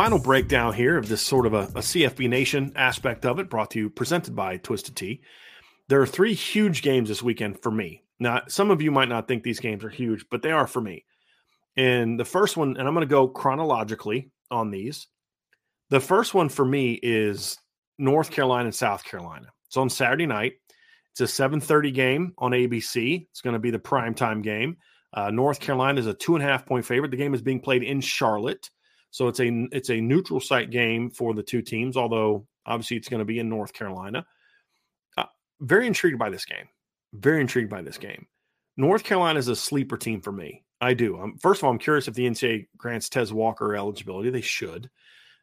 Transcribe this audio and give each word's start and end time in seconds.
Final 0.00 0.18
breakdown 0.18 0.72
here 0.72 0.96
of 0.96 1.10
this 1.10 1.20
sort 1.20 1.44
of 1.44 1.52
a, 1.52 1.64
a 1.64 1.82
CFB 1.82 2.26
Nation 2.26 2.72
aspect 2.74 3.26
of 3.26 3.38
it, 3.38 3.50
brought 3.50 3.70
to 3.72 3.78
you, 3.78 3.90
presented 3.90 4.34
by 4.34 4.56
Twisted 4.56 4.96
Tea. 4.96 5.20
There 5.90 6.00
are 6.00 6.06
three 6.06 6.32
huge 6.32 6.80
games 6.80 7.10
this 7.10 7.22
weekend 7.22 7.62
for 7.62 7.70
me. 7.70 8.02
Now, 8.18 8.40
some 8.48 8.70
of 8.70 8.80
you 8.80 8.90
might 8.90 9.10
not 9.10 9.28
think 9.28 9.42
these 9.42 9.60
games 9.60 9.84
are 9.84 9.90
huge, 9.90 10.24
but 10.30 10.40
they 10.40 10.52
are 10.52 10.66
for 10.66 10.80
me. 10.80 11.04
And 11.76 12.18
the 12.18 12.24
first 12.24 12.56
one, 12.56 12.78
and 12.78 12.88
I'm 12.88 12.94
going 12.94 13.06
to 13.06 13.10
go 13.10 13.28
chronologically 13.28 14.30
on 14.50 14.70
these. 14.70 15.06
The 15.90 16.00
first 16.00 16.32
one 16.32 16.48
for 16.48 16.64
me 16.64 16.98
is 17.02 17.58
North 17.98 18.30
Carolina 18.30 18.64
and 18.68 18.74
South 18.74 19.04
Carolina. 19.04 19.48
It's 19.66 19.76
on 19.76 19.90
Saturday 19.90 20.24
night. 20.24 20.54
It's 21.12 21.20
a 21.20 21.24
7:30 21.24 21.92
game 21.92 22.32
on 22.38 22.52
ABC. 22.52 23.26
It's 23.30 23.42
going 23.42 23.52
to 23.52 23.60
be 23.60 23.70
the 23.70 23.78
primetime 23.78 24.42
game. 24.42 24.78
Uh, 25.12 25.30
North 25.30 25.60
Carolina 25.60 26.00
is 26.00 26.06
a 26.06 26.14
two 26.14 26.36
and 26.36 26.42
a 26.42 26.46
half 26.46 26.64
point 26.64 26.86
favorite. 26.86 27.10
The 27.10 27.18
game 27.18 27.34
is 27.34 27.42
being 27.42 27.60
played 27.60 27.82
in 27.82 28.00
Charlotte. 28.00 28.70
So 29.10 29.28
it's 29.28 29.40
a 29.40 29.66
it's 29.72 29.90
a 29.90 30.00
neutral 30.00 30.40
site 30.40 30.70
game 30.70 31.10
for 31.10 31.34
the 31.34 31.42
two 31.42 31.62
teams, 31.62 31.96
although 31.96 32.46
obviously 32.66 32.96
it's 32.96 33.08
going 33.08 33.18
to 33.20 33.24
be 33.24 33.38
in 33.38 33.48
North 33.48 33.72
Carolina. 33.72 34.24
Uh, 35.18 35.24
very 35.60 35.86
intrigued 35.86 36.18
by 36.18 36.30
this 36.30 36.44
game. 36.44 36.68
Very 37.12 37.40
intrigued 37.40 37.70
by 37.70 37.82
this 37.82 37.98
game. 37.98 38.26
North 38.76 39.02
Carolina 39.02 39.38
is 39.38 39.48
a 39.48 39.56
sleeper 39.56 39.96
team 39.96 40.20
for 40.20 40.32
me. 40.32 40.64
I 40.80 40.94
do. 40.94 41.18
Um, 41.20 41.36
first 41.38 41.60
of 41.60 41.64
all, 41.64 41.70
I'm 41.70 41.78
curious 41.78 42.08
if 42.08 42.14
the 42.14 42.26
NCAA 42.26 42.68
grants 42.76 43.08
Tez 43.08 43.32
Walker 43.32 43.74
eligibility. 43.76 44.30
They 44.30 44.40
should. 44.40 44.88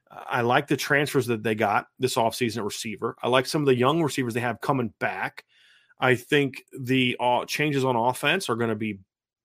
I 0.09 0.41
like 0.41 0.67
the 0.67 0.77
transfers 0.77 1.27
that 1.27 1.43
they 1.43 1.53
got 1.53 1.87
this 1.99 2.15
offseason 2.15 2.57
at 2.57 2.63
receiver. 2.63 3.15
I 3.21 3.27
like 3.27 3.45
some 3.45 3.61
of 3.61 3.65
the 3.65 3.75
young 3.75 4.01
receivers 4.01 4.33
they 4.33 4.39
have 4.39 4.61
coming 4.61 4.93
back. 4.99 5.43
I 5.99 6.15
think 6.15 6.63
the 6.77 7.17
uh, 7.19 7.45
changes 7.45 7.83
on 7.83 7.95
offense 7.95 8.49
are 8.49 8.55
going 8.55 8.69
to 8.69 8.75
be 8.75 8.99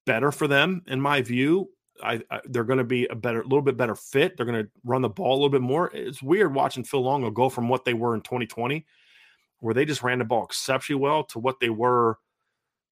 better 0.06 0.30
for 0.30 0.46
them, 0.46 0.82
in 0.86 1.00
my 1.00 1.22
view. 1.22 1.70
I, 2.02 2.20
I, 2.30 2.40
they're 2.44 2.64
going 2.64 2.78
to 2.78 2.84
be 2.84 3.06
a 3.06 3.14
better, 3.14 3.40
a 3.40 3.44
little 3.44 3.62
bit 3.62 3.76
better 3.76 3.94
fit. 3.94 4.36
They're 4.36 4.46
going 4.46 4.64
to 4.64 4.70
run 4.84 5.02
the 5.02 5.08
ball 5.08 5.32
a 5.32 5.36
little 5.36 5.48
bit 5.48 5.60
more. 5.60 5.90
It's 5.94 6.22
weird 6.22 6.54
watching 6.54 6.84
Phil 6.84 7.02
Longo 7.02 7.30
go 7.30 7.48
from 7.48 7.68
what 7.68 7.84
they 7.84 7.94
were 7.94 8.14
in 8.14 8.20
2020, 8.22 8.86
where 9.60 9.74
they 9.74 9.84
just 9.84 10.02
ran 10.02 10.18
the 10.18 10.24
ball 10.24 10.44
exceptionally 10.44 11.00
well, 11.00 11.24
to 11.24 11.38
what 11.38 11.60
they 11.60 11.70
were 11.70 12.18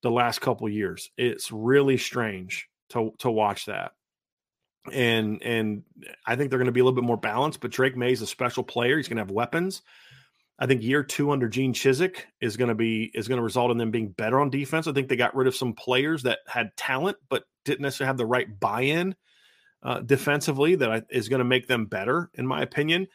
the 0.03 0.11
last 0.11 0.41
couple 0.41 0.69
years. 0.69 1.11
It's 1.17 1.51
really 1.53 1.97
strange 1.97 2.69
to 2.91 3.13
to 3.19 3.31
watch 3.31 3.67
that. 3.67 3.93
And 4.93 5.43
and 5.43 5.83
I 6.27 6.37
think 6.37 6.51
they're 6.51 6.59
going 6.59 6.67
to 6.67 6.73
be 6.73 6.81
a 6.81 6.85
little 6.85 7.01
bit 7.01 7.07
more 7.07 7.17
balanced. 7.17 7.61
But 7.61 7.71
Drake 7.71 7.97
Maye 7.97 8.13
is 8.13 8.23
a 8.23 8.27
special 8.27 8.65
player. 8.65 8.97
He's 8.97 9.09
going 9.09 9.19
to 9.19 9.23
have 9.23 9.31
weapons. 9.31 9.83
I 10.61 10.67
think 10.67 10.83
year 10.83 11.03
two 11.03 11.31
under 11.31 11.49
Gene 11.49 11.73
Chizik 11.73 12.19
is 12.43 12.59
going 12.59 12.69
to 12.69 12.75
be 12.75 13.11
is 13.15 13.27
going 13.27 13.39
to 13.39 13.43
result 13.43 13.71
in 13.71 13.79
them 13.79 13.91
being 13.91 14.11
better 14.11 14.41
on 14.41 14.51
defense. 14.51 14.87
I 14.87 14.93
think 14.93 15.09
they 15.09 15.17
got 15.17 15.35
rid 15.35 15.49
of 15.49 15.57
some 15.57 15.73
players 15.73 16.23
that 16.25 16.41
had 16.47 16.77
talent 16.77 17.17
but 17.31 17.45
didn't 17.65 17.81
necessarily 17.81 18.09
have 18.09 18.19
the 18.19 18.27
right 18.27 18.61
buy-in 18.61 19.15
uh, 19.83 20.01
defensively 20.01 20.75
that 20.77 21.07
is 21.11 21.29
going 21.31 21.39
to 21.39 21.45
make 21.45 21.67
them 21.67 21.87
better, 21.87 22.31
in 22.35 22.47
my 22.47 22.61
opinion. 22.61 23.07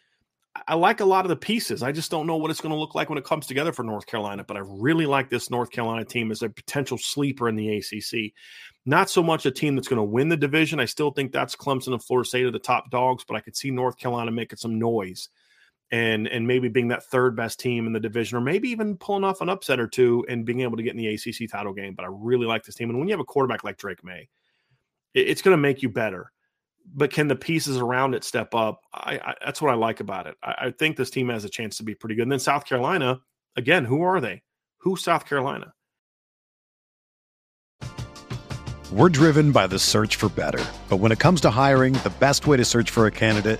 I 0.67 0.75
like 0.75 1.01
a 1.01 1.05
lot 1.05 1.25
of 1.25 1.29
the 1.29 1.35
pieces. 1.35 1.83
I 1.83 1.91
just 1.91 2.09
don't 2.09 2.25
know 2.25 2.37
what 2.37 2.49
it's 2.49 2.61
going 2.61 2.73
to 2.73 2.79
look 2.79 2.95
like 2.95 3.09
when 3.09 3.17
it 3.17 3.25
comes 3.25 3.45
together 3.45 3.73
for 3.73 3.83
North 3.83 4.07
Carolina. 4.07 4.43
But 4.43 4.55
I 4.55 4.61
really 4.63 5.05
like 5.05 5.29
this 5.29 5.49
North 5.49 5.69
Carolina 5.69 6.05
team 6.05 6.31
as 6.31 6.41
a 6.41 6.49
potential 6.49 6.97
sleeper 6.97 7.49
in 7.49 7.57
the 7.57 7.77
ACC. 7.77 8.31
Not 8.85 9.09
so 9.09 9.21
much 9.21 9.45
a 9.45 9.51
team 9.51 9.75
that's 9.75 9.89
going 9.89 9.97
to 9.97 10.03
win 10.03 10.29
the 10.29 10.37
division. 10.37 10.79
I 10.79 10.85
still 10.85 11.11
think 11.11 11.33
that's 11.33 11.57
Clemson 11.57 11.93
and 11.93 12.01
Florida 12.01 12.27
State 12.27 12.45
are 12.45 12.51
the 12.51 12.59
top 12.59 12.89
dogs, 12.89 13.25
but 13.27 13.35
I 13.35 13.41
could 13.41 13.57
see 13.57 13.69
North 13.69 13.97
Carolina 13.97 14.31
making 14.31 14.57
some 14.57 14.79
noise 14.79 15.27
and 15.91 16.27
and 16.27 16.47
maybe 16.47 16.67
being 16.67 16.87
that 16.89 17.03
third 17.03 17.35
best 17.35 17.59
team 17.59 17.85
in 17.87 17.93
the 17.93 17.99
division, 17.99 18.37
or 18.37 18.41
maybe 18.41 18.69
even 18.69 18.97
pulling 18.97 19.23
off 19.23 19.41
an 19.41 19.49
upset 19.49 19.79
or 19.79 19.87
two 19.87 20.25
and 20.27 20.45
being 20.45 20.61
able 20.61 20.77
to 20.77 20.83
get 20.83 20.95
in 20.95 20.97
the 20.97 21.07
ACC 21.07 21.49
title 21.49 21.73
game. 21.73 21.93
But 21.95 22.05
I 22.05 22.09
really 22.11 22.47
like 22.47 22.63
this 22.63 22.75
team, 22.75 22.89
and 22.89 22.99
when 22.99 23.07
you 23.07 23.13
have 23.13 23.19
a 23.19 23.25
quarterback 23.25 23.63
like 23.63 23.77
Drake 23.77 24.03
Maye, 24.03 24.29
it, 25.13 25.29
it's 25.29 25.41
going 25.41 25.53
to 25.53 25.61
make 25.61 25.81
you 25.81 25.89
better. 25.89 26.31
But 26.93 27.11
can 27.11 27.27
the 27.27 27.35
pieces 27.35 27.77
around 27.77 28.13
it 28.13 28.23
step 28.23 28.53
up? 28.53 28.81
I, 28.93 29.19
I 29.23 29.33
that's 29.43 29.61
what 29.61 29.71
I 29.71 29.75
like 29.75 29.99
about 29.99 30.27
it. 30.27 30.35
I, 30.43 30.55
I 30.59 30.71
think 30.71 30.97
this 30.97 31.09
team 31.09 31.29
has 31.29 31.45
a 31.45 31.49
chance 31.49 31.77
to 31.77 31.83
be 31.83 31.95
pretty 31.95 32.15
good. 32.15 32.23
And 32.23 32.31
then 32.31 32.39
South 32.39 32.65
Carolina, 32.65 33.19
again, 33.55 33.85
who 33.85 34.01
are 34.03 34.21
they? 34.21 34.43
Who's 34.79 35.03
South 35.03 35.25
Carolina? 35.25 35.73
We're 38.91 39.09
driven 39.09 39.51
by 39.51 39.67
the 39.67 39.79
search 39.79 40.15
for 40.15 40.29
better, 40.29 40.63
but 40.89 40.97
when 40.97 41.11
it 41.11 41.19
comes 41.19 41.41
to 41.41 41.49
hiring, 41.49 41.93
the 41.93 42.13
best 42.19 42.45
way 42.47 42.55
to 42.55 42.63
search 42.63 42.91
for 42.91 43.07
a 43.07 43.11
candidate 43.11 43.59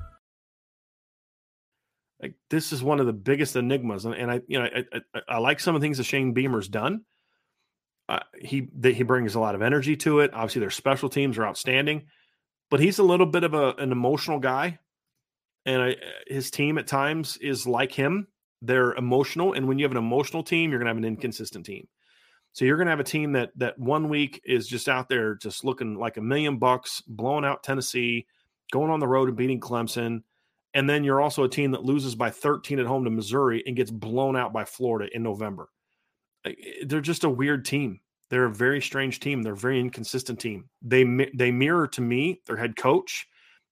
Like 2.21 2.35
this 2.49 2.71
is 2.71 2.83
one 2.83 2.99
of 2.99 3.07
the 3.07 3.13
biggest 3.13 3.55
enigmas, 3.55 4.05
and, 4.05 4.13
and 4.13 4.31
I, 4.31 4.41
you 4.47 4.59
know, 4.59 4.65
I, 4.65 4.83
I, 5.15 5.21
I, 5.27 5.37
like 5.39 5.59
some 5.59 5.73
of 5.73 5.81
the 5.81 5.85
things 5.85 5.97
that 5.97 6.03
Shane 6.03 6.33
Beamer's 6.33 6.67
done. 6.67 7.01
Uh, 8.07 8.19
he 8.39 8.67
he 8.83 9.03
brings 9.03 9.35
a 9.35 9.39
lot 9.39 9.55
of 9.55 9.61
energy 9.61 9.95
to 9.97 10.19
it. 10.19 10.31
Obviously, 10.33 10.59
their 10.59 10.69
special 10.69 11.09
teams 11.09 11.37
are 11.37 11.45
outstanding, 11.45 12.03
but 12.69 12.79
he's 12.79 12.99
a 12.99 13.03
little 13.03 13.25
bit 13.25 13.43
of 13.43 13.53
a, 13.53 13.69
an 13.79 13.91
emotional 13.91 14.37
guy, 14.37 14.77
and 15.65 15.81
I, 15.81 15.95
his 16.27 16.51
team 16.51 16.77
at 16.77 16.85
times 16.85 17.37
is 17.37 17.65
like 17.65 17.91
him. 17.91 18.27
They're 18.61 18.93
emotional, 18.93 19.53
and 19.53 19.67
when 19.67 19.79
you 19.79 19.85
have 19.85 19.91
an 19.91 19.97
emotional 19.97 20.43
team, 20.43 20.69
you're 20.69 20.79
going 20.79 20.87
to 20.87 20.91
have 20.91 20.97
an 20.97 21.05
inconsistent 21.05 21.65
team. 21.65 21.87
So 22.53 22.65
you're 22.65 22.77
going 22.77 22.87
to 22.87 22.91
have 22.91 22.99
a 22.99 23.03
team 23.03 23.31
that 23.31 23.49
that 23.55 23.79
one 23.79 24.09
week 24.09 24.41
is 24.45 24.67
just 24.67 24.89
out 24.89 25.09
there, 25.09 25.35
just 25.35 25.63
looking 25.63 25.95
like 25.95 26.17
a 26.17 26.21
million 26.21 26.59
bucks, 26.59 27.01
blowing 27.07 27.45
out 27.45 27.63
Tennessee, 27.63 28.27
going 28.71 28.91
on 28.91 28.99
the 28.99 29.07
road 29.07 29.29
and 29.29 29.37
beating 29.37 29.59
Clemson 29.59 30.21
and 30.73 30.89
then 30.89 31.03
you're 31.03 31.21
also 31.21 31.43
a 31.43 31.49
team 31.49 31.71
that 31.71 31.83
loses 31.83 32.15
by 32.15 32.29
13 32.29 32.79
at 32.79 32.85
home 32.85 33.03
to 33.03 33.09
Missouri 33.09 33.63
and 33.65 33.75
gets 33.75 33.91
blown 33.91 34.35
out 34.35 34.53
by 34.53 34.65
Florida 34.65 35.09
in 35.13 35.23
November. 35.23 35.69
Eh, 36.45 36.53
they're 36.85 37.01
just 37.01 37.23
a 37.23 37.29
weird 37.29 37.65
team. 37.65 37.99
They're 38.29 38.45
a 38.45 38.53
very 38.53 38.81
strange 38.81 39.19
team. 39.19 39.43
They're 39.43 39.53
a 39.53 39.57
very 39.57 39.79
inconsistent 39.79 40.39
team. 40.39 40.69
They 40.81 41.03
they 41.35 41.51
mirror 41.51 41.87
to 41.89 42.01
me 42.01 42.41
their 42.47 42.55
head 42.55 42.77
coach, 42.77 43.27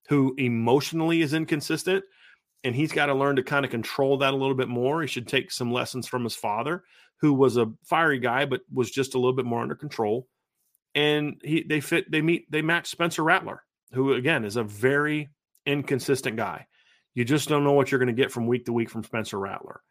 who 0.10 0.36
emotionally 0.38 1.22
is 1.22 1.34
inconsistent, 1.34 2.04
and 2.66 2.76
he's 2.76 2.92
got 2.92 3.06
to 3.06 3.14
learn 3.14 3.38
to 3.38 3.44
kind 3.44 3.64
of 3.64 3.72
control 3.72 4.18
that 4.18 4.34
a 4.34 4.38
little 4.38 4.56
bit 4.56 4.68
more. 4.68 5.02
He 5.02 5.08
should 5.08 5.30
take 5.30 5.52
some 5.52 5.72
lessons 5.72 6.08
from 6.08 6.26
his 6.26 6.36
father, 6.36 6.84
who 7.22 7.34
was 7.34 7.56
a 7.56 7.72
fiery 7.86 8.20
guy 8.20 8.46
but 8.46 8.62
was 8.72 8.92
just 8.92 9.16
a 9.16 9.18
little 9.18 9.34
bit 9.34 9.46
more 9.46 9.62
under 9.62 9.76
control. 9.76 10.28
And 10.94 11.40
he 11.44 11.64
they 11.64 11.80
fit 11.80 12.12
they 12.12 12.22
meet 12.22 12.52
they 12.52 12.62
match 12.62 12.88
Spencer 12.88 13.24
Rattler, 13.24 13.64
who 13.94 14.14
again 14.14 14.44
is 14.44 14.58
a 14.58 14.64
very 14.64 15.30
inconsistent 15.66 16.36
guy. 16.36 16.66
You 17.14 17.26
just 17.26 17.50
don't 17.50 17.64
know 17.64 17.74
what 17.74 17.92
you're 17.92 18.00
going 18.00 18.16
to 18.16 18.22
get 18.22 18.32
from 18.32 18.48
week 18.48 18.66
to 18.66 18.74
week 18.74 18.90
from 18.90 19.04
Spencer 19.04 19.40
Rattler. 19.40 19.82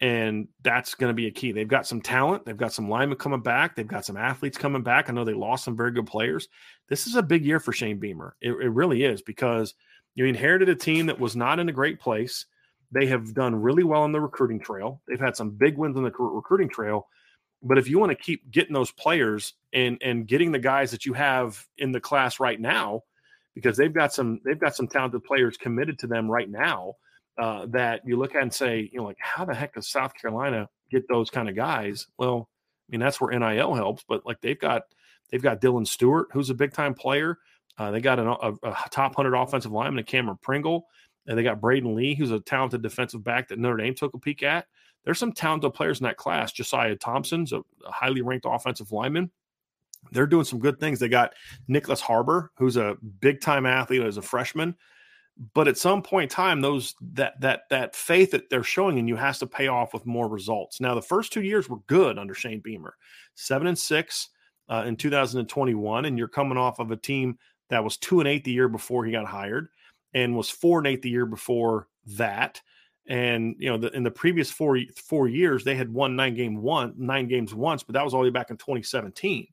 And 0.00 0.48
that's 0.62 0.94
going 0.94 1.10
to 1.10 1.14
be 1.14 1.26
a 1.26 1.32
key. 1.32 1.50
They've 1.50 1.66
got 1.66 1.86
some 1.86 2.00
talent. 2.00 2.44
They've 2.44 2.56
got 2.56 2.72
some 2.72 2.88
linemen 2.88 3.18
coming 3.18 3.40
back. 3.40 3.74
They've 3.74 3.86
got 3.86 4.04
some 4.04 4.16
athletes 4.16 4.56
coming 4.56 4.82
back. 4.82 5.08
I 5.08 5.12
know 5.12 5.24
they 5.24 5.34
lost 5.34 5.64
some 5.64 5.76
very 5.76 5.90
good 5.90 6.06
players. 6.06 6.48
This 6.88 7.06
is 7.06 7.16
a 7.16 7.22
big 7.22 7.44
year 7.44 7.58
for 7.58 7.72
Shane 7.72 7.98
Beamer. 7.98 8.36
It, 8.40 8.50
it 8.50 8.70
really 8.70 9.02
is 9.02 9.22
because 9.22 9.74
you 10.14 10.24
inherited 10.26 10.68
a 10.68 10.74
team 10.76 11.06
that 11.06 11.18
was 11.18 11.34
not 11.34 11.58
in 11.58 11.68
a 11.68 11.72
great 11.72 12.00
place. 12.00 12.46
They 12.92 13.06
have 13.06 13.34
done 13.34 13.56
really 13.56 13.84
well 13.84 14.02
on 14.02 14.12
the 14.12 14.20
recruiting 14.20 14.60
trail. 14.60 15.02
They've 15.08 15.20
had 15.20 15.36
some 15.36 15.50
big 15.50 15.76
wins 15.76 15.96
on 15.96 16.04
the 16.04 16.12
recruiting 16.12 16.68
trail. 16.68 17.08
But 17.62 17.78
if 17.78 17.88
you 17.88 17.98
want 17.98 18.10
to 18.10 18.16
keep 18.16 18.50
getting 18.50 18.72
those 18.72 18.92
players 18.92 19.54
and 19.72 19.98
and 20.00 20.26
getting 20.26 20.52
the 20.52 20.58
guys 20.58 20.92
that 20.92 21.04
you 21.04 21.12
have 21.14 21.64
in 21.76 21.92
the 21.92 22.00
class 22.00 22.38
right 22.40 22.60
now, 22.60 23.02
because 23.58 23.76
they've 23.76 23.92
got 23.92 24.12
some 24.12 24.40
they've 24.44 24.58
got 24.58 24.76
some 24.76 24.86
talented 24.86 25.24
players 25.24 25.56
committed 25.56 25.98
to 25.98 26.06
them 26.06 26.30
right 26.30 26.48
now 26.48 26.94
uh, 27.42 27.66
that 27.70 28.02
you 28.06 28.16
look 28.16 28.36
at 28.36 28.42
and 28.42 28.54
say, 28.54 28.88
you 28.92 29.00
know, 29.00 29.04
like 29.04 29.16
how 29.18 29.44
the 29.44 29.52
heck 29.54 29.74
does 29.74 29.88
South 29.88 30.14
Carolina 30.14 30.68
get 30.92 31.08
those 31.08 31.28
kind 31.28 31.48
of 31.48 31.56
guys? 31.56 32.06
Well, 32.18 32.48
I 32.48 32.92
mean 32.92 33.00
that's 33.00 33.20
where 33.20 33.36
NIL 33.36 33.74
helps, 33.74 34.04
but 34.08 34.24
like 34.24 34.40
they've 34.40 34.58
got 34.58 34.82
they've 35.32 35.42
got 35.42 35.60
Dylan 35.60 35.84
Stewart, 35.84 36.28
who's 36.32 36.50
a 36.50 36.54
big 36.54 36.72
time 36.72 36.94
player. 36.94 37.36
Uh, 37.76 37.90
they 37.90 38.00
got 38.00 38.20
an, 38.20 38.28
a, 38.28 38.52
a, 38.62 38.76
top 38.90 39.16
hundred 39.16 39.34
offensive 39.34 39.72
lineman, 39.72 40.04
Cameron 40.04 40.38
Pringle, 40.40 40.86
and 41.26 41.36
they 41.36 41.42
got 41.42 41.60
Braden 41.60 41.96
Lee, 41.96 42.14
who's 42.14 42.30
a 42.30 42.38
talented 42.38 42.80
defensive 42.80 43.24
back 43.24 43.48
that 43.48 43.58
Notre 43.58 43.78
Dame 43.78 43.94
took 43.94 44.14
a 44.14 44.18
peek 44.18 44.44
at. 44.44 44.66
There's 45.04 45.18
some 45.18 45.32
talented 45.32 45.74
players 45.74 45.98
in 45.98 46.04
that 46.04 46.16
class. 46.16 46.52
Josiah 46.52 46.94
Thompson's 46.94 47.52
a, 47.52 47.58
a 47.58 47.90
highly 47.90 48.22
ranked 48.22 48.46
offensive 48.48 48.92
lineman 48.92 49.32
they're 50.12 50.26
doing 50.26 50.44
some 50.44 50.58
good 50.58 50.80
things. 50.80 50.98
They 50.98 51.08
got 51.08 51.34
Nyckoles 51.68 52.00
Harbor, 52.00 52.50
who's 52.56 52.76
a 52.76 52.96
big 53.20 53.40
time 53.40 53.66
athlete 53.66 54.02
as 54.02 54.16
a 54.16 54.22
freshman. 54.22 54.76
But 55.54 55.68
at 55.68 55.78
some 55.78 56.02
point 56.02 56.32
in 56.32 56.34
time, 56.34 56.60
those 56.60 56.94
that 57.12 57.40
that 57.40 57.62
that 57.70 57.94
faith 57.94 58.32
that 58.32 58.50
they're 58.50 58.64
showing 58.64 58.98
in 58.98 59.06
you 59.06 59.14
has 59.14 59.38
to 59.38 59.46
pay 59.46 59.68
off 59.68 59.94
with 59.94 60.04
more 60.04 60.28
results. 60.28 60.80
Now, 60.80 60.94
the 60.96 61.02
first 61.02 61.32
two 61.32 61.42
years 61.42 61.68
were 61.68 61.78
good 61.86 62.18
under 62.18 62.34
Shane 62.34 62.60
Beamer, 62.60 62.96
seven 63.36 63.68
and 63.68 63.78
six 63.78 64.30
uh, 64.68 64.82
in 64.84 64.96
2021, 64.96 66.04
and 66.06 66.18
you're 66.18 66.26
coming 66.26 66.58
off 66.58 66.80
of 66.80 66.90
a 66.90 66.96
team 66.96 67.38
that 67.70 67.84
was 67.84 67.96
two 67.96 68.18
and 68.18 68.28
eight 68.28 68.42
the 68.42 68.50
year 68.50 68.68
before 68.68 69.04
he 69.04 69.12
got 69.12 69.26
hired, 69.26 69.68
and 70.12 70.36
was 70.36 70.50
four 70.50 70.78
and 70.78 70.88
eight 70.88 71.02
the 71.02 71.10
year 71.10 71.26
before 71.26 71.86
that. 72.16 72.60
And 73.06 73.54
you 73.60 73.70
know, 73.70 73.78
the, 73.78 73.94
in 73.96 74.02
the 74.02 74.10
previous 74.10 74.50
four 74.50 74.76
four 74.96 75.28
years, 75.28 75.62
they 75.62 75.76
had 75.76 75.92
won 75.92 76.16
nine 76.16 76.34
game 76.34 76.60
one 76.60 76.94
nine 76.96 77.28
games 77.28 77.54
once, 77.54 77.84
but 77.84 77.92
that 77.92 78.04
was 78.04 78.12
all 78.12 78.22
the 78.22 78.26
way 78.26 78.30
back 78.30 78.50
in 78.50 78.56
2017 78.56 79.46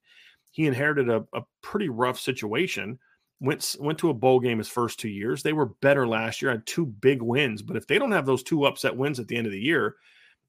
he 0.56 0.66
inherited 0.66 1.10
a, 1.10 1.26
a 1.34 1.42
pretty 1.62 1.90
rough 1.90 2.18
situation. 2.18 2.98
Went 3.42 3.76
went 3.78 4.00
to 4.00 4.10
a 4.10 4.14
bowl 4.14 4.40
game 4.40 4.58
his 4.58 4.70
first 4.70 4.98
two 4.98 5.10
years. 5.10 5.44
They 5.44 5.52
were 5.52 5.66
better 5.82 6.08
last 6.08 6.42
year, 6.42 6.50
had 6.50 6.66
two 6.66 6.86
big 6.86 7.22
wins. 7.22 7.62
But 7.62 7.76
if 7.76 7.88
they 7.88 8.00
don't 8.00 8.14
have 8.14 8.26
those 8.26 8.42
two 8.42 8.66
upset 8.66 8.96
wins 8.96 9.20
at 9.20 9.28
the 9.28 9.36
end 9.36 9.48
of 9.48 9.52
the 9.52 9.60
year, 9.60 9.98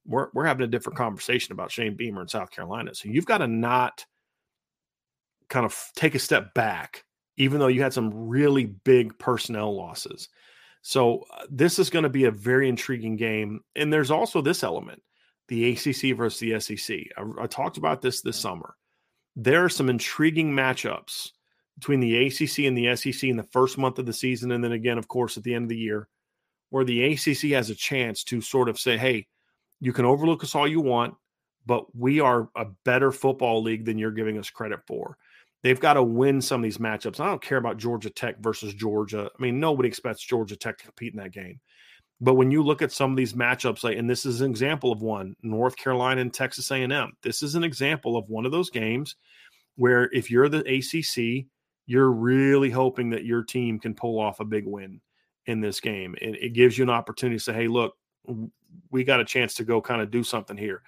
we're 0.06 0.28
we're 0.32 0.44
having 0.44 0.62
a 0.62 0.68
different 0.68 0.96
conversation 0.96 1.50
about 1.50 1.72
Shane 1.72 1.96
Beamer 1.96 2.22
in 2.22 2.28
South 2.28 2.52
Carolina. 2.52 2.94
So 2.94 3.08
you've 3.08 3.26
got 3.26 3.38
to 3.38 3.48
not 3.48 4.06
kind 5.48 5.66
of 5.66 5.76
take 5.96 6.14
a 6.14 6.20
step 6.20 6.54
back, 6.54 7.02
even 7.36 7.58
though 7.58 7.66
you 7.66 7.82
had 7.82 7.92
some 7.92 8.28
really 8.28 8.66
big 8.66 9.18
personnel 9.18 9.76
losses. 9.76 10.28
So 10.82 11.24
uh, 11.34 11.46
this 11.50 11.80
is 11.80 11.90
going 11.90 12.04
to 12.04 12.08
be 12.08 12.26
a 12.26 12.30
very 12.30 12.68
intriguing 12.68 13.16
game. 13.16 13.62
And 13.74 13.92
there's 13.92 14.12
also 14.12 14.40
this 14.40 14.62
element: 14.62 15.02
the 15.48 15.72
ACC 15.72 16.16
versus 16.16 16.38
the 16.38 16.60
SEC. 16.60 16.96
I, 17.16 17.42
I 17.42 17.46
talked 17.48 17.76
about 17.76 18.02
this 18.02 18.20
this 18.20 18.38
summer 18.38 18.76
there 19.36 19.64
are 19.64 19.68
some 19.68 19.90
intriguing 19.90 20.52
matchups 20.52 21.32
between 21.78 22.00
the 22.00 22.26
ACC 22.26 22.60
and 22.60 22.76
the 22.76 22.96
SEC 22.96 23.28
in 23.28 23.36
the 23.36 23.42
first 23.42 23.76
month 23.76 23.98
of 23.98 24.06
the 24.06 24.12
season, 24.12 24.50
and 24.50 24.64
then 24.64 24.72
again, 24.72 24.96
of 24.96 25.08
course, 25.08 25.36
at 25.36 25.44
the 25.44 25.54
end 25.54 25.64
of 25.64 25.68
the 25.68 25.76
year, 25.76 26.08
where 26.70 26.84
the 26.84 27.12
ACC 27.12 27.50
has 27.50 27.68
a 27.68 27.74
chance 27.74 28.24
to 28.24 28.40
sort 28.40 28.70
of 28.70 28.80
say, 28.80 28.96
"Hey, 28.96 29.26
you 29.78 29.92
can 29.92 30.06
overlook 30.06 30.42
us 30.42 30.54
all 30.54 30.66
you 30.66 30.80
want, 30.80 31.14
but 31.66 31.94
we 31.94 32.18
are 32.18 32.48
a 32.56 32.64
better 32.84 33.12
football 33.12 33.62
league 33.62 33.84
than 33.84 33.98
you're 33.98 34.10
giving 34.10 34.38
us 34.38 34.48
credit 34.48 34.80
for." 34.86 35.18
They've 35.62 35.80
got 35.80 35.94
to 35.94 36.02
win 36.02 36.40
some 36.40 36.60
of 36.60 36.64
these 36.64 36.78
matchups. 36.78 37.20
I 37.20 37.26
don't 37.26 37.42
care 37.42 37.58
about 37.58 37.76
Georgia 37.76 38.10
Tech 38.10 38.38
versus 38.40 38.72
Georgia. 38.72 39.30
I 39.36 39.42
mean, 39.42 39.60
nobody 39.60 39.88
expects 39.88 40.24
Georgia 40.24 40.56
Tech 40.56 40.78
to 40.78 40.84
compete 40.84 41.12
in 41.12 41.18
that 41.18 41.32
game. 41.32 41.60
But 42.20 42.34
when 42.34 42.50
you 42.50 42.62
look 42.62 42.80
at 42.80 42.92
some 42.92 43.10
of 43.10 43.16
these 43.16 43.34
matchups, 43.34 43.84
like, 43.84 43.98
and 43.98 44.08
this 44.08 44.24
is 44.24 44.40
an 44.40 44.50
example 44.50 44.90
of 44.90 45.02
one, 45.02 45.36
North 45.42 45.76
Carolina 45.76 46.22
and 46.22 46.32
Texas 46.32 46.70
A&M. 46.70 47.12
This 47.22 47.42
is 47.42 47.54
an 47.54 47.64
example 47.64 48.16
of 48.16 48.28
one 48.30 48.46
of 48.46 48.52
those 48.52 48.70
games 48.70 49.16
where 49.76 50.10
if 50.12 50.30
you're 50.30 50.48
the 50.48 50.60
ACC, 50.60 51.46
you're 51.84 52.10
really 52.10 52.70
hoping 52.70 53.10
that 53.10 53.24
your 53.24 53.44
team 53.44 53.78
can 53.78 53.94
pull 53.94 54.18
off 54.18 54.40
a 54.40 54.44
big 54.44 54.66
win 54.66 55.00
in 55.44 55.60
this 55.60 55.78
game. 55.78 56.14
And 56.22 56.36
it 56.36 56.54
gives 56.54 56.78
you 56.78 56.84
an 56.84 56.90
opportunity 56.90 57.36
to 57.36 57.44
say, 57.44 57.52
hey, 57.52 57.68
look, 57.68 57.94
we 58.90 59.04
got 59.04 59.20
a 59.20 59.24
chance 59.24 59.54
to 59.54 59.64
go 59.64 59.80
kind 59.80 60.00
of 60.00 60.10
do 60.10 60.24
something 60.24 60.56
here 60.56 60.82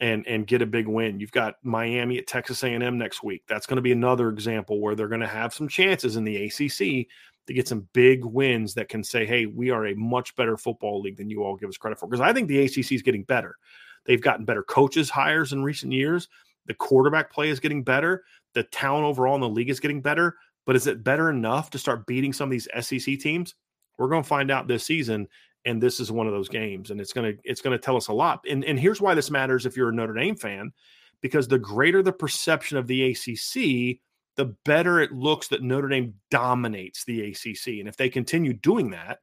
and 0.00 0.26
and 0.26 0.46
get 0.46 0.62
a 0.62 0.66
big 0.66 0.88
win. 0.88 1.20
You've 1.20 1.32
got 1.32 1.54
Miami 1.62 2.18
at 2.18 2.26
Texas 2.26 2.62
A&M 2.64 2.98
next 2.98 3.22
week. 3.22 3.44
That's 3.48 3.66
going 3.66 3.76
to 3.76 3.82
be 3.82 3.92
another 3.92 4.28
example 4.28 4.80
where 4.80 4.94
they're 4.94 5.08
going 5.08 5.20
to 5.20 5.26
have 5.26 5.54
some 5.54 5.68
chances 5.68 6.16
in 6.16 6.24
the 6.24 6.44
ACC 6.44 7.06
to 7.46 7.52
get 7.52 7.68
some 7.68 7.88
big 7.92 8.24
wins 8.24 8.74
that 8.74 8.88
can 8.88 9.02
say, 9.02 9.26
hey, 9.26 9.46
we 9.46 9.70
are 9.70 9.86
a 9.86 9.96
much 9.96 10.34
better 10.36 10.56
football 10.56 11.00
league 11.00 11.16
than 11.16 11.30
you 11.30 11.42
all 11.42 11.56
give 11.56 11.68
us 11.68 11.76
credit 11.76 11.98
for. 11.98 12.06
Because 12.06 12.20
I 12.20 12.32
think 12.32 12.48
the 12.48 12.64
ACC 12.64 12.92
is 12.92 13.02
getting 13.02 13.24
better. 13.24 13.56
They've 14.04 14.20
gotten 14.20 14.44
better 14.44 14.62
coaches 14.62 15.10
hires 15.10 15.52
in 15.52 15.62
recent 15.62 15.92
years. 15.92 16.28
The 16.66 16.74
quarterback 16.74 17.32
play 17.32 17.48
is 17.48 17.60
getting 17.60 17.82
better. 17.82 18.24
The 18.54 18.62
talent 18.64 19.04
overall 19.04 19.34
in 19.34 19.40
the 19.40 19.48
league 19.48 19.70
is 19.70 19.80
getting 19.80 20.00
better. 20.00 20.36
But 20.64 20.76
is 20.76 20.86
it 20.86 21.02
better 21.02 21.30
enough 21.30 21.70
to 21.70 21.78
start 21.78 22.06
beating 22.06 22.32
some 22.32 22.48
of 22.48 22.50
these 22.50 22.68
SEC 22.80 23.18
teams? 23.18 23.54
We're 23.98 24.08
going 24.08 24.22
to 24.22 24.28
find 24.28 24.50
out 24.50 24.68
this 24.68 24.84
season. 24.84 25.28
And 25.64 25.80
this 25.80 26.00
is 26.00 26.10
one 26.10 26.26
of 26.26 26.32
those 26.32 26.48
games, 26.48 26.90
and 26.90 27.00
it's 27.00 27.12
gonna 27.12 27.34
it's 27.44 27.60
gonna 27.60 27.78
tell 27.78 27.96
us 27.96 28.08
a 28.08 28.12
lot. 28.12 28.44
And 28.50 28.64
and 28.64 28.76
here's 28.76 29.00
why 29.00 29.14
this 29.14 29.30
matters 29.30 29.64
if 29.64 29.76
you're 29.76 29.90
a 29.90 29.94
Notre 29.94 30.12
Dame 30.12 30.34
fan, 30.34 30.72
because 31.20 31.46
the 31.46 31.56
greater 31.56 32.02
the 32.02 32.12
perception 32.12 32.78
of 32.78 32.88
the 32.88 33.12
ACC, 33.12 34.00
the 34.36 34.54
better 34.64 35.00
it 35.00 35.12
looks 35.12 35.48
that 35.48 35.62
Notre 35.62 35.88
Dame 35.88 36.14
dominates 36.30 37.04
the 37.04 37.30
ACC. 37.30 37.78
And 37.78 37.88
if 37.88 37.96
they 37.96 38.08
continue 38.08 38.52
doing 38.52 38.90
that 38.90 39.18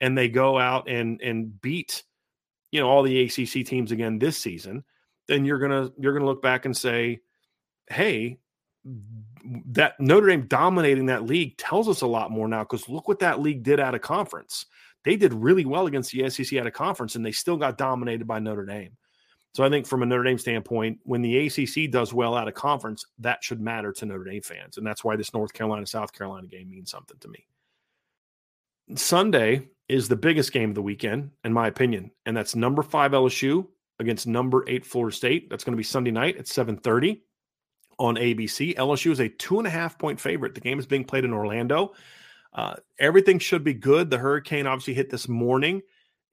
and 0.00 0.16
they 0.16 0.28
go 0.28 0.58
out 0.58 0.88
and 0.88 1.20
and 1.22 1.60
beat 1.60 2.04
you 2.70 2.80
know 2.80 2.88
all 2.88 3.02
the 3.02 3.22
ACC 3.22 3.66
teams 3.66 3.92
again 3.92 4.18
this 4.18 4.38
season, 4.38 4.84
then 5.26 5.44
you're 5.44 5.58
going 5.58 5.70
to 5.70 5.92
you're 5.98 6.12
going 6.12 6.22
to 6.22 6.28
look 6.28 6.42
back 6.42 6.64
and 6.64 6.76
say, 6.76 7.20
"Hey, 7.88 8.38
that 9.66 9.98
Notre 10.00 10.28
Dame 10.28 10.46
dominating 10.46 11.06
that 11.06 11.24
league 11.24 11.56
tells 11.56 11.88
us 11.88 12.02
a 12.02 12.06
lot 12.06 12.30
more 12.30 12.48
now 12.48 12.64
cuz 12.64 12.88
look 12.88 13.08
what 13.08 13.20
that 13.20 13.40
league 13.40 13.62
did 13.62 13.80
out 13.80 13.94
of 13.94 14.00
conference. 14.00 14.66
they 15.04 15.16
did 15.16 15.32
really 15.32 15.64
well 15.64 15.86
against 15.86 16.10
the 16.12 16.28
SEC 16.28 16.58
at 16.58 16.66
a 16.66 16.70
conference, 16.70 17.14
and 17.14 17.24
they 17.24 17.32
still 17.32 17.56
got 17.56 17.78
dominated 17.78 18.26
by 18.26 18.38
Notre 18.38 18.66
Dame. 18.66 18.96
So 19.54 19.64
I 19.64 19.70
think 19.70 19.86
from 19.86 20.02
a 20.02 20.06
Notre 20.06 20.24
Dame 20.24 20.38
standpoint, 20.38 20.98
when 21.04 21.22
the 21.22 21.46
ACC 21.46 21.90
does 21.90 22.12
well 22.12 22.36
at 22.36 22.48
a 22.48 22.52
conference, 22.52 23.06
that 23.18 23.42
should 23.42 23.60
matter 23.60 23.92
to 23.92 24.06
Notre 24.06 24.24
Dame 24.24 24.42
fans, 24.42 24.76
and 24.76 24.86
that's 24.86 25.02
why 25.02 25.16
this 25.16 25.32
North 25.34 25.52
Carolina 25.52 25.86
South 25.86 26.12
Carolina 26.12 26.46
game 26.46 26.70
means 26.70 26.90
something 26.90 27.16
to 27.20 27.28
me. 27.28 27.46
Sunday 28.94 29.68
is 29.88 30.08
the 30.08 30.16
biggest 30.16 30.52
game 30.52 30.70
of 30.70 30.74
the 30.74 30.82
weekend, 30.82 31.30
in 31.44 31.52
my 31.52 31.66
opinion, 31.66 32.10
and 32.26 32.36
that's 32.36 32.54
number 32.54 32.82
five 32.82 33.12
LSU 33.12 33.66
against 33.98 34.26
number 34.26 34.64
eight 34.68 34.84
Florida 34.86 35.14
State. 35.14 35.50
That's 35.50 35.64
going 35.64 35.72
to 35.72 35.78
be 35.78 35.82
Sunday 35.82 36.10
night 36.10 36.36
at 36.36 36.46
seven 36.46 36.76
thirty 36.76 37.22
on 37.98 38.14
ABC. 38.14 38.76
LSU 38.76 39.10
is 39.10 39.20
a 39.20 39.28
two 39.28 39.58
and 39.58 39.66
a 39.66 39.70
half 39.70 39.98
point 39.98 40.20
favorite. 40.20 40.54
The 40.54 40.60
game 40.60 40.78
is 40.78 40.86
being 40.86 41.04
played 41.04 41.24
in 41.24 41.32
Orlando. 41.32 41.94
Uh, 42.52 42.76
everything 42.98 43.38
should 43.38 43.64
be 43.64 43.74
good. 43.74 44.10
The 44.10 44.18
hurricane 44.18 44.66
obviously 44.66 44.94
hit 44.94 45.10
this 45.10 45.28
morning. 45.28 45.82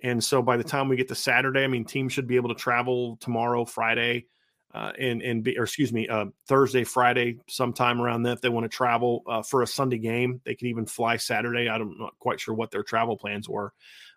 And 0.04 0.24
so 0.24 0.42
by 0.42 0.58
the 0.58 0.64
time 0.64 0.88
we 0.88 0.98
get 0.98 1.08
to 1.10 1.16
Saturday, 1.16 1.64
I 1.64 1.68
mean, 1.68 1.86
teams 1.86 2.14
should 2.14 2.28
be 2.28 2.36
able 2.36 2.50
to 2.50 2.56
travel 2.56 3.18
tomorrow, 3.22 3.66
Friday, 3.66 4.28
uh, 4.74 4.92
and, 5.00 5.22
and 5.22 5.44
be, 5.44 5.58
or 5.58 5.64
excuse 5.64 5.94
me, 5.94 6.08
uh, 6.08 6.26
Thursday, 6.48 6.84
Friday, 6.84 7.40
sometime 7.48 8.02
around 8.02 8.24
that. 8.24 8.34
If 8.34 8.42
they 8.42 8.50
want 8.50 8.70
to 8.70 8.76
travel 8.76 9.24
uh, 9.26 9.42
for 9.42 9.62
a 9.62 9.68
Sunday 9.68 9.98
game, 9.98 10.42
they 10.44 10.54
can 10.54 10.68
even 10.68 10.86
fly 10.86 11.18
Saturday. 11.18 11.70
I'm 11.70 11.98
not 11.98 12.20
quite 12.20 12.40
sure 12.40 12.54
what 12.54 12.72
their 12.72 12.84
travel 12.84 13.18
plans 13.18 13.48
were, 13.48 13.74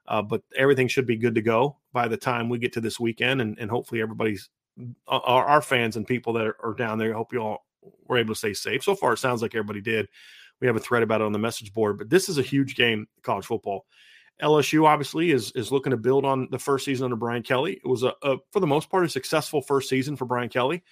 uh, 0.09 0.23
but 0.23 0.43
everything 0.57 0.89
should 0.89 1.07
be 1.07 1.17
good 1.17 1.37
to 1.37 1.43
go 1.43 1.77
by 1.93 2.09
the 2.09 2.17
time 2.17 2.49
we 2.49 2.59
get 2.59 2.73
to 2.73 2.81
this 2.81 2.99
weekend. 2.99 3.41
And, 3.41 3.57
and 3.59 3.71
hopefully 3.71 4.03
everybody's, 4.03 4.51
uh, 5.07 5.19
our, 5.19 5.45
our 5.45 5.63
fans 5.63 5.97
and 5.97 6.07
people 6.07 6.33
that 6.35 6.47
are, 6.47 6.57
are 6.63 6.75
down 6.75 6.99
there, 6.99 7.15
I 7.15 7.17
hope 7.17 7.33
you 7.33 7.41
all 7.41 7.65
were 8.09 8.19
able 8.19 8.35
to 8.35 8.39
stay 8.39 8.53
safe. 8.53 8.83
So 8.83 8.97
far, 8.97 9.13
it 9.13 9.19
sounds 9.19 9.43
like 9.43 9.55
everybody 9.55 9.81
did 9.81 10.09
we 10.61 10.67
have 10.67 10.77
a 10.77 10.81
thread 10.81 11.03
about 11.03 11.21
it 11.21 11.25
on 11.25 11.33
the 11.33 11.39
message 11.39 11.73
board. 11.73 11.99
But 11.99 12.11
this 12.11 12.29
is 12.29 12.39
a 12.39 12.43
huge 12.43 12.75
game, 12.75 13.07
college 13.23 13.47
football. 13.47 13.87
LSU 14.43 14.85
obviously 14.87 15.31
is 15.31 15.51
is 15.53 15.73
looking 15.73 15.91
to 15.91 15.97
build 15.97 16.25
on 16.25 16.49
the 16.51 16.59
first 16.59 16.85
season 16.85 17.05
under 17.05 17.17
Brian 17.17 17.43
Kelly. 17.43 17.81
It 17.85 17.89
was 17.89 18.03
a, 18.05 18.15
a 18.23 18.37
for 18.53 18.61
the 18.61 18.67
most 18.67 18.91
part 18.91 19.05
a 19.05 19.09
successful 19.09 19.61
first 19.61 19.89
season 19.89 20.17
for 20.17 20.25
Brian 20.25 20.49
Kelly. 20.49 20.83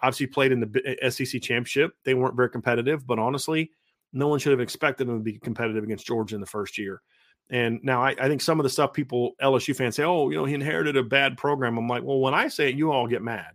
Obviously 0.00 0.26
played 0.26 0.52
in 0.52 0.60
the 0.60 0.96
eh, 1.02 1.10
SEC 1.10 1.40
championship. 1.40 1.94
They 2.04 2.14
weren't 2.14 2.36
very 2.36 2.50
competitive, 2.50 3.06
but 3.06 3.18
honestly, 3.18 3.70
no 4.12 4.28
one 4.28 4.38
should 4.38 4.52
have 4.52 4.60
expected 4.60 5.08
them 5.08 5.18
to 5.18 5.24
be 5.24 5.38
competitive 5.38 5.82
against 5.82 6.06
Georgia 6.06 6.34
in 6.36 6.40
the 6.40 6.46
first 6.46 6.78
year. 6.78 7.02
And 7.50 7.80
now 7.82 8.02
I, 8.02 8.14
I 8.18 8.28
think 8.28 8.40
some 8.40 8.58
of 8.58 8.64
the 8.64 8.70
stuff 8.70 8.92
people 8.92 9.32
LSU 9.42 9.74
fans 9.76 9.96
say, 9.96 10.04
oh, 10.04 10.30
you 10.30 10.36
know, 10.36 10.44
he 10.44 10.54
inherited 10.54 10.96
a 10.96 11.02
bad 11.02 11.36
program. 11.36 11.76
I'm 11.76 11.88
like, 11.88 12.02
well, 12.02 12.20
when 12.20 12.34
I 12.34 12.48
say 12.48 12.70
it, 12.70 12.76
you 12.76 12.92
all 12.92 13.06
get 13.06 13.22
mad. 13.22 13.54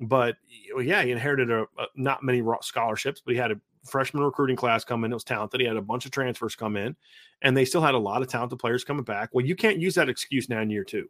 But 0.00 0.36
yeah, 0.80 1.02
he 1.02 1.10
inherited 1.10 1.50
a, 1.50 1.62
a 1.62 1.86
not 1.96 2.22
many 2.22 2.42
scholarships, 2.62 3.20
but 3.24 3.32
he 3.32 3.38
had 3.38 3.50
a 3.50 3.60
freshman 3.84 4.22
recruiting 4.22 4.56
class 4.56 4.84
come 4.84 5.04
in. 5.04 5.12
It 5.12 5.14
was 5.14 5.24
talented. 5.24 5.60
He 5.60 5.66
had 5.66 5.76
a 5.76 5.82
bunch 5.82 6.04
of 6.06 6.10
transfers 6.10 6.54
come 6.54 6.76
in, 6.76 6.96
and 7.42 7.56
they 7.56 7.64
still 7.64 7.82
had 7.82 7.94
a 7.94 7.98
lot 7.98 8.22
of 8.22 8.28
talented 8.28 8.58
players 8.58 8.84
coming 8.84 9.04
back. 9.04 9.30
Well, 9.32 9.44
you 9.44 9.56
can't 9.56 9.78
use 9.78 9.94
that 9.94 10.08
excuse 10.08 10.48
now 10.48 10.60
in 10.60 10.70
year 10.70 10.84
two. 10.84 11.08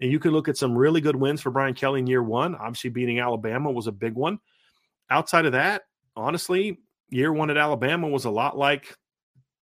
And 0.00 0.10
you 0.10 0.18
could 0.18 0.32
look 0.32 0.48
at 0.48 0.56
some 0.56 0.76
really 0.76 1.00
good 1.00 1.16
wins 1.16 1.40
for 1.42 1.50
Brian 1.50 1.74
Kelly 1.74 2.00
in 2.00 2.06
year 2.06 2.22
one. 2.22 2.54
Obviously, 2.54 2.90
beating 2.90 3.20
Alabama 3.20 3.70
was 3.70 3.86
a 3.86 3.92
big 3.92 4.14
one. 4.14 4.38
Outside 5.10 5.44
of 5.44 5.52
that, 5.52 5.82
honestly, 6.16 6.78
year 7.10 7.32
one 7.32 7.50
at 7.50 7.58
Alabama 7.58 8.08
was 8.08 8.24
a 8.24 8.30
lot 8.30 8.56
like 8.56 8.96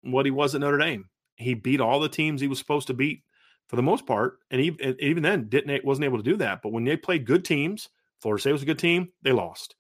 what 0.03 0.27
he 0.27 0.31
was 0.31 0.55
at 0.55 0.61
Notre 0.61 0.79
Dame. 0.79 1.09
He 1.37 1.55
beat 1.55 1.81
all 1.81 2.01
the 2.01 2.09
teams 2.09 2.41
he 2.41 2.49
was 2.49 2.59
supposed 2.59 2.87
to 2.89 2.95
beat 2.95 3.23
for 3.69 3.77
the 3.77 3.83
most 3.83 4.07
part, 4.07 4.39
and 4.51 4.61
even, 4.61 4.97
even 4.99 5.23
then 5.23 5.49
didn't 5.49 5.85
wasn't 5.85 6.05
able 6.05 6.19
to 6.19 6.23
do 6.23 6.37
that. 6.37 6.63
But 6.63 6.73
when 6.73 6.85
they 6.85 6.97
played 6.97 7.27
good 7.27 7.45
teams, 7.45 7.89
Florida 8.21 8.41
State 8.41 8.53
was 8.53 8.63
a 8.63 8.67
good 8.67 8.79
team, 8.79 9.13
they 9.23 9.33
lost. 9.33 9.75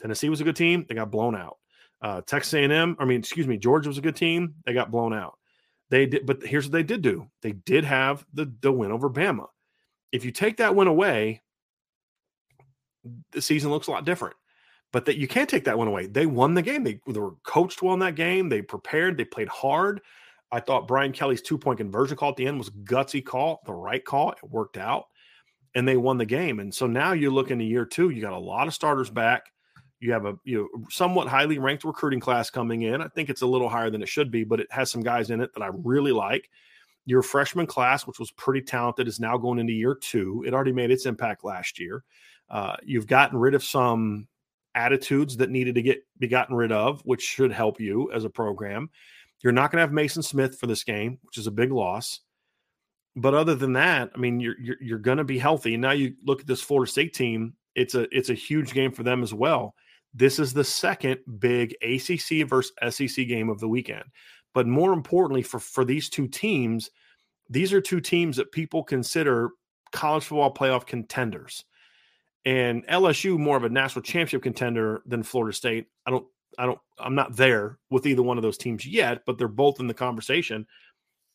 Tennessee 0.00 0.28
was 0.28 0.40
a 0.40 0.44
good 0.44 0.56
team, 0.56 0.86
they 0.88 0.94
got 0.94 1.10
blown 1.10 1.36
out. 1.36 1.58
Uh, 2.02 2.20
Texas 2.22 2.54
A&M, 2.54 2.96
I 2.98 3.04
mean, 3.04 3.20
excuse 3.20 3.46
me, 3.46 3.56
Georgia 3.56 3.88
was 3.88 3.98
a 3.98 4.02
good 4.02 4.16
team. 4.16 4.54
They 4.66 4.74
got 4.74 4.90
blown 4.90 5.14
out. 5.14 5.38
They 5.90 6.06
did, 6.06 6.26
but 6.26 6.42
here's 6.44 6.66
what 6.66 6.72
they 6.72 6.82
did 6.82 7.02
do: 7.02 7.28
they 7.42 7.52
did 7.52 7.84
have 7.84 8.24
the 8.32 8.52
the 8.60 8.72
win 8.72 8.90
over 8.90 9.10
Bama. 9.10 9.46
If 10.12 10.24
you 10.24 10.30
take 10.30 10.56
that 10.56 10.74
win 10.74 10.88
away, 10.88 11.42
the 13.32 13.42
season 13.42 13.70
looks 13.70 13.86
a 13.86 13.90
lot 13.90 14.04
different. 14.04 14.36
But 14.92 15.06
that 15.06 15.16
you 15.16 15.26
can't 15.26 15.48
take 15.48 15.64
that 15.64 15.76
one 15.76 15.88
away. 15.88 16.06
They 16.06 16.24
won 16.24 16.54
the 16.54 16.62
game. 16.62 16.84
They, 16.84 17.00
they 17.06 17.18
were 17.18 17.34
coached 17.44 17.82
well 17.82 17.94
in 17.94 18.00
that 18.00 18.14
game. 18.14 18.48
They 18.48 18.62
prepared. 18.62 19.16
They 19.16 19.24
played 19.24 19.48
hard. 19.48 20.00
I 20.52 20.60
thought 20.60 20.86
Brian 20.86 21.10
Kelly's 21.10 21.42
two 21.42 21.58
point 21.58 21.78
conversion 21.78 22.16
call 22.16 22.30
at 22.30 22.36
the 22.36 22.46
end 22.46 22.58
was 22.58 22.70
gutsy 22.70 23.24
call, 23.24 23.60
the 23.66 23.72
right 23.72 24.04
call. 24.04 24.30
It 24.30 24.38
worked 24.48 24.76
out, 24.76 25.06
and 25.74 25.86
they 25.86 25.96
won 25.96 26.16
the 26.16 26.24
game. 26.24 26.60
And 26.60 26.72
so 26.72 26.86
now 26.86 27.12
you 27.12 27.30
look 27.30 27.50
into 27.50 27.64
year 27.64 27.84
two. 27.84 28.10
You 28.10 28.22
got 28.22 28.34
a 28.34 28.38
lot 28.38 28.68
of 28.68 28.74
starters 28.74 29.10
back. 29.10 29.50
You 30.00 30.12
have 30.12 30.26
a 30.26 30.34
you 30.44 30.58
know 30.58 30.84
somewhat 30.90 31.28
highly 31.28 31.58
ranked 31.58 31.84
recruiting 31.84 32.20
class 32.20 32.50
coming 32.50 32.82
in. 32.82 33.00
I 33.00 33.08
think 33.08 33.30
it's 33.30 33.42
a 33.42 33.46
little 33.46 33.68
higher 33.68 33.90
than 33.90 34.02
it 34.02 34.08
should 34.08 34.30
be, 34.30 34.44
but 34.44 34.60
it 34.60 34.66
has 34.70 34.90
some 34.90 35.02
guys 35.02 35.30
in 35.30 35.40
it 35.40 35.52
that 35.54 35.62
I 35.62 35.70
really 35.72 36.12
like. 36.12 36.50
Your 37.06 37.22
freshman 37.22 37.66
class, 37.66 38.06
which 38.06 38.18
was 38.18 38.30
pretty 38.30 38.62
talented, 38.62 39.08
is 39.08 39.20
now 39.20 39.36
going 39.36 39.58
into 39.58 39.72
year 39.72 39.94
two. 39.94 40.42
It 40.46 40.54
already 40.54 40.72
made 40.72 40.90
its 40.90 41.06
impact 41.06 41.44
last 41.44 41.78
year. 41.78 42.02
Uh, 42.48 42.76
you've 42.82 43.06
gotten 43.06 43.38
rid 43.38 43.54
of 43.54 43.64
some 43.64 44.26
attitudes 44.74 45.36
that 45.36 45.50
needed 45.50 45.74
to 45.76 45.82
get 45.82 46.04
be 46.18 46.28
gotten 46.28 46.54
rid 46.54 46.72
of, 46.72 47.00
which 47.02 47.22
should 47.22 47.52
help 47.52 47.80
you 47.80 48.10
as 48.12 48.24
a 48.24 48.30
program. 48.30 48.90
You're 49.42 49.52
not 49.52 49.70
going 49.70 49.78
to 49.78 49.86
have 49.86 49.90
Maason 49.90 50.24
Smith 50.24 50.58
for 50.58 50.66
this 50.66 50.84
game, 50.84 51.18
which 51.22 51.38
is 51.38 51.46
a 51.46 51.52
big 51.52 51.70
loss. 51.70 52.20
But 53.16 53.34
other 53.34 53.54
than 53.54 53.74
that, 53.74 54.10
I 54.14 54.18
mean, 54.18 54.40
you're 54.40 54.58
you're, 54.58 54.76
you're 54.80 54.98
going 54.98 55.18
to 55.18 55.24
be 55.24 55.38
healthy. 55.38 55.74
And 55.74 55.82
now 55.82 55.92
you 55.92 56.14
look 56.24 56.40
at 56.40 56.46
this 56.46 56.62
Florida 56.62 56.90
State 56.90 57.14
team; 57.14 57.54
it's 57.74 57.94
a 57.94 58.08
it's 58.16 58.30
a 58.30 58.34
huge 58.34 58.72
game 58.72 58.92
for 58.92 59.02
them 59.02 59.22
as 59.22 59.32
well. 59.32 59.74
This 60.14 60.38
is 60.38 60.52
the 60.52 60.64
second 60.64 61.18
big 61.38 61.74
ACC 61.82 62.48
versus 62.48 62.72
SEC 62.90 63.26
game 63.26 63.50
of 63.50 63.58
the 63.58 63.68
weekend. 63.68 64.04
But 64.54 64.68
more 64.68 64.92
importantly, 64.92 65.42
for, 65.42 65.58
for 65.58 65.84
these 65.84 66.08
two 66.08 66.28
teams, 66.28 66.90
these 67.50 67.72
are 67.72 67.80
two 67.80 68.00
teams 68.00 68.36
that 68.36 68.52
people 68.52 68.84
consider 68.84 69.50
college 69.92 70.24
football 70.24 70.54
playoff 70.54 70.86
contenders. 70.86 71.64
And 72.44 72.86
LSU 72.86 73.38
more 73.38 73.56
of 73.56 73.64
a 73.64 73.68
national 73.68 74.02
championship 74.02 74.42
contender 74.42 75.02
than 75.06 75.22
Florida 75.22 75.54
State. 75.54 75.86
I 76.06 76.10
don't 76.10 76.26
I 76.58 76.66
don't 76.66 76.78
I'm 76.98 77.14
not 77.14 77.36
there 77.36 77.78
with 77.90 78.06
either 78.06 78.22
one 78.22 78.36
of 78.36 78.42
those 78.42 78.58
teams 78.58 78.86
yet, 78.86 79.22
but 79.26 79.38
they're 79.38 79.48
both 79.48 79.80
in 79.80 79.86
the 79.86 79.94
conversation. 79.94 80.66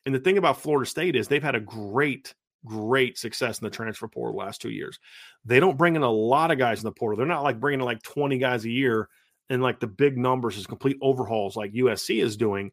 And 0.06 0.16
the 0.16 0.20
thing 0.20 0.38
about 0.38 0.62
Florida 0.62 0.90
State 0.90 1.16
is 1.16 1.28
they've 1.28 1.44
had 1.44 1.56
a 1.56 1.60
great 1.60 2.34
great 2.66 3.18
success 3.18 3.60
in 3.60 3.66
the 3.66 3.72
transfer 3.72 4.08
portal 4.08 4.38
last 4.38 4.62
two 4.62 4.70
years. 4.70 5.00
They 5.46 5.60
don't 5.60 5.78
bring 5.78 5.96
in 5.96 6.04
a 6.04 6.12
lot 6.12 6.52
of 6.52 6.58
guys 6.58 6.80
in 6.80 6.86
the 6.86 6.92
portal. 6.92 7.18
They're 7.18 7.26
not 7.26 7.44
like 7.44 7.60
bringing 7.60 7.80
in 7.80 7.86
like 7.86 8.02
20 8.04 8.38
guys 8.38 8.66
a 8.66 8.70
year 8.70 9.10
and 9.50 9.64
like 9.64 9.80
the 9.80 9.88
big 9.88 10.18
numbers 10.18 10.58
as 10.58 10.68
complete 10.68 10.98
overhauls 11.02 11.56
like 11.56 11.74
USC 11.74 12.22
is 12.22 12.38
doing, 12.38 12.72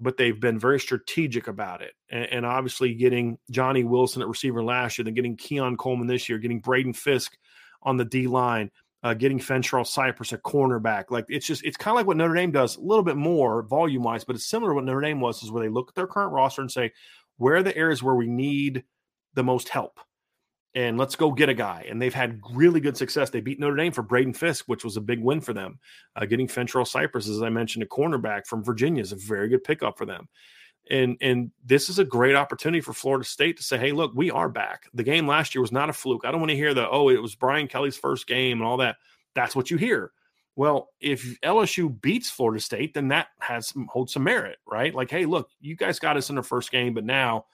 but 0.00 0.16
they've 0.16 0.40
been 0.40 0.58
very 0.58 0.80
strategic 0.80 1.48
about 1.48 1.82
it. 1.82 1.92
And, 2.08 2.26
and 2.26 2.46
obviously 2.46 2.94
getting 2.94 3.38
Johnny 3.50 3.84
Wilson 3.84 4.22
at 4.22 4.28
receiver 4.28 4.62
last 4.62 4.98
year, 4.98 5.04
then 5.04 5.14
getting 5.14 5.36
Keon 5.36 5.76
Coleman 5.76 6.06
this 6.06 6.28
year, 6.28 6.38
getting 6.38 6.60
Braden 6.60 6.94
Fiske 6.94 7.36
on 7.82 7.96
the 7.96 8.04
D 8.04 8.26
line, 8.26 8.70
uh, 9.02 9.12
getting 9.12 9.38
Fentrell 9.38 9.86
Cypress 9.86 10.32
at 10.32 10.42
cornerback. 10.42 11.10
Like 11.10 11.26
it's 11.28 11.46
just, 11.46 11.62
it's 11.64 11.76
kind 11.76 11.94
of 11.94 11.96
like 11.96 12.06
what 12.06 12.16
Notre 12.16 12.34
Dame 12.34 12.52
does, 12.52 12.76
a 12.76 12.80
little 12.80 13.04
bit 13.04 13.16
more 13.16 13.62
volume 13.62 14.04
wise, 14.04 14.24
but 14.24 14.36
it's 14.36 14.46
similar 14.46 14.70
to 14.70 14.76
what 14.76 14.84
Notre 14.84 15.02
Dame 15.02 15.20
was, 15.20 15.42
is 15.42 15.50
where 15.50 15.62
they 15.62 15.68
look 15.68 15.90
at 15.90 15.94
their 15.94 16.06
current 16.06 16.32
roster 16.32 16.62
and 16.62 16.72
say, 16.72 16.92
where 17.36 17.56
are 17.56 17.62
the 17.62 17.76
areas 17.76 18.02
where 18.02 18.14
we 18.14 18.28
need– 18.28 18.84
the 19.34 19.44
most 19.44 19.68
help. 19.68 20.00
And 20.76 20.98
let's 20.98 21.14
go 21.14 21.30
get 21.30 21.48
a 21.48 21.54
guy. 21.54 21.86
And 21.88 22.02
they've 22.02 22.12
had 22.12 22.40
really 22.52 22.80
good 22.80 22.96
success. 22.96 23.30
They 23.30 23.40
beat 23.40 23.60
Notre 23.60 23.76
Dame 23.76 23.92
for 23.92 24.02
Braden 24.02 24.34
Fiske, 24.34 24.66
which 24.66 24.82
was 24.82 24.96
a 24.96 25.00
big 25.00 25.22
win 25.22 25.40
for 25.40 25.52
them. 25.52 25.78
Uh, 26.16 26.24
getting 26.26 26.48
Fentrell 26.48 26.86
Cypress, 26.86 27.28
as 27.28 27.42
I 27.42 27.48
mentioned, 27.48 27.84
a 27.84 27.86
cornerback 27.86 28.46
from 28.46 28.64
Virginia 28.64 29.00
is 29.00 29.12
a 29.12 29.16
very 29.16 29.48
good 29.48 29.62
pickup 29.62 29.96
for 29.96 30.04
them. 30.04 30.28
And 30.90 31.16
and 31.20 31.50
this 31.64 31.88
is 31.88 31.98
a 31.98 32.04
great 32.04 32.34
opportunity 32.34 32.80
for 32.80 32.92
Florida 32.92 33.24
State 33.24 33.56
to 33.56 33.62
say, 33.62 33.78
hey, 33.78 33.92
look, 33.92 34.12
we 34.14 34.30
are 34.30 34.50
back. 34.50 34.88
The 34.92 35.02
game 35.02 35.26
last 35.26 35.54
year 35.54 35.62
was 35.62 35.72
not 35.72 35.88
a 35.88 35.94
fluke. 35.94 36.24
I 36.24 36.30
don't 36.30 36.40
want 36.40 36.50
to 36.50 36.56
hear 36.56 36.74
the, 36.74 36.90
oh, 36.90 37.08
it 37.08 37.22
was 37.22 37.34
Brian 37.34 37.68
Kelly's 37.68 37.96
first 37.96 38.26
game 38.26 38.58
and 38.58 38.66
all 38.66 38.76
that. 38.78 38.96
That's 39.34 39.56
what 39.56 39.70
you 39.70 39.78
hear. 39.78 40.12
Well, 40.56 40.90
if 41.00 41.40
LSU 41.40 42.00
beats 42.02 42.30
Florida 42.30 42.60
State, 42.60 42.94
then 42.94 43.08
that 43.08 43.28
has 43.40 43.68
some, 43.68 43.88
holds 43.90 44.12
some 44.12 44.24
merit, 44.24 44.58
right? 44.66 44.94
Like, 44.94 45.10
hey, 45.10 45.24
look, 45.24 45.48
you 45.60 45.74
guys 45.74 45.98
got 45.98 46.16
us 46.16 46.30
in 46.30 46.36
the 46.36 46.42
first 46.42 46.70
game, 46.70 46.94
but 46.94 47.04
now 47.04 47.46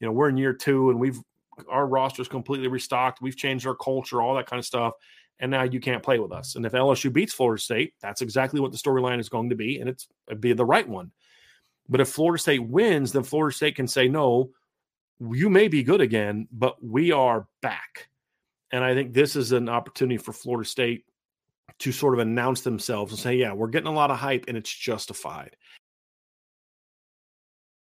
you 0.00 0.06
know 0.06 0.12
we're 0.12 0.28
in 0.28 0.36
year 0.36 0.52
two 0.52 0.90
and 0.90 0.98
we've 0.98 1.20
our 1.68 1.86
roster 1.86 2.22
is 2.22 2.28
completely 2.28 2.68
restocked. 2.68 3.22
We've 3.22 3.36
changed 3.36 3.66
our 3.66 3.74
culture 3.74 4.20
all 4.20 4.34
that 4.34 4.46
kind 4.46 4.58
of 4.58 4.66
stuff 4.66 4.94
and 5.38 5.50
now 5.50 5.62
you 5.64 5.80
can't 5.80 6.02
play 6.02 6.18
with 6.18 6.32
us. 6.32 6.54
And 6.54 6.64
if 6.66 6.72
lsu 6.72 7.12
beats 7.12 7.32
florida 7.32 7.60
state 7.60 7.94
that's 8.00 8.22
exactly 8.22 8.60
what 8.60 8.72
the 8.72 8.78
storyline 8.78 9.20
is 9.20 9.28
going 9.28 9.50
to 9.50 9.56
be 9.56 9.78
and 9.78 9.88
it's 9.88 10.08
it'd 10.28 10.40
be 10.40 10.52
the 10.52 10.64
right 10.64 10.88
one. 10.88 11.12
But 11.88 12.00
if 12.00 12.08
florida 12.08 12.40
state 12.40 12.66
wins 12.66 13.12
then 13.12 13.22
florida 13.22 13.54
state 13.54 13.76
can 13.76 13.88
say 13.88 14.08
no 14.08 14.50
you 15.18 15.48
may 15.48 15.68
be 15.68 15.82
good 15.82 16.00
again 16.00 16.48
but 16.52 16.82
we 16.84 17.12
are 17.12 17.46
back. 17.62 18.08
And 18.70 18.84
i 18.84 18.94
think 18.94 19.14
this 19.14 19.36
is 19.36 19.52
an 19.52 19.68
opportunity 19.68 20.18
for 20.18 20.32
florida 20.32 20.68
state 20.68 21.04
to 21.78 21.92
sort 21.92 22.14
of 22.14 22.20
announce 22.20 22.62
themselves 22.62 23.12
and 23.12 23.18
say 23.18 23.36
yeah 23.36 23.52
we're 23.52 23.68
getting 23.68 23.88
a 23.88 23.92
lot 23.92 24.10
of 24.10 24.18
hype 24.18 24.44
and 24.48 24.56
it's 24.56 24.72
justified 24.72 25.56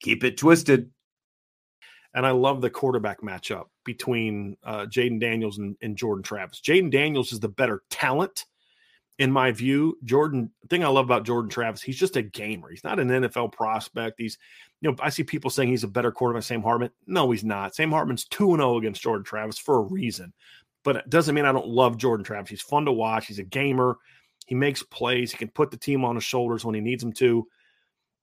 Keep 0.00 0.24
it 0.24 0.36
twisted. 0.36 0.90
And 2.14 2.26
I 2.26 2.30
love 2.30 2.60
the 2.60 2.70
quarterback 2.70 3.20
matchup 3.20 3.66
between 3.84 4.56
uh, 4.64 4.86
Jayden 4.86 5.20
Daniels 5.20 5.58
and, 5.58 5.76
and 5.82 5.96
Jordan 5.96 6.22
Travis. 6.22 6.60
Jayden 6.60 6.90
Daniels 6.90 7.32
is 7.32 7.40
the 7.40 7.48
better 7.48 7.82
talent 7.90 8.46
in 9.18 9.32
my 9.32 9.50
view, 9.50 9.98
Jordan, 10.04 10.50
the 10.62 10.68
thing 10.68 10.84
I 10.84 10.88
love 10.88 11.06
about 11.06 11.24
Jordan 11.24 11.50
Travis, 11.50 11.80
he's 11.80 11.98
just 11.98 12.16
a 12.16 12.22
gamer. 12.22 12.68
He's 12.68 12.84
not 12.84 13.00
an 13.00 13.08
NFL 13.08 13.52
prospect. 13.52 14.16
He's, 14.18 14.36
you 14.80 14.90
know, 14.90 14.96
I 15.00 15.08
see 15.08 15.24
people 15.24 15.50
saying 15.50 15.70
he's 15.70 15.84
a 15.84 15.88
better 15.88 16.12
quarterback 16.12 16.42
Sam 16.42 16.62
Hartman. 16.62 16.90
No, 17.06 17.30
he's 17.30 17.44
not. 17.44 17.74
Sam 17.74 17.90
Hartman's 17.90 18.26
2 18.26 18.56
0 18.56 18.76
against 18.76 19.02
Jordan 19.02 19.24
Travis 19.24 19.58
for 19.58 19.76
a 19.76 19.82
reason. 19.82 20.32
But 20.84 20.96
it 20.96 21.10
doesn't 21.10 21.34
mean 21.34 21.46
I 21.46 21.52
don't 21.52 21.66
love 21.66 21.96
Jordan 21.96 22.24
Travis. 22.24 22.50
He's 22.50 22.60
fun 22.60 22.84
to 22.84 22.92
watch. 22.92 23.26
He's 23.26 23.38
a 23.38 23.44
gamer. 23.44 23.96
He 24.46 24.54
makes 24.54 24.82
plays. 24.82 25.32
He 25.32 25.38
can 25.38 25.48
put 25.48 25.70
the 25.70 25.76
team 25.76 26.04
on 26.04 26.14
his 26.14 26.24
shoulders 26.24 26.64
when 26.64 26.74
he 26.74 26.80
needs 26.80 27.02
them 27.02 27.12
to. 27.14 27.48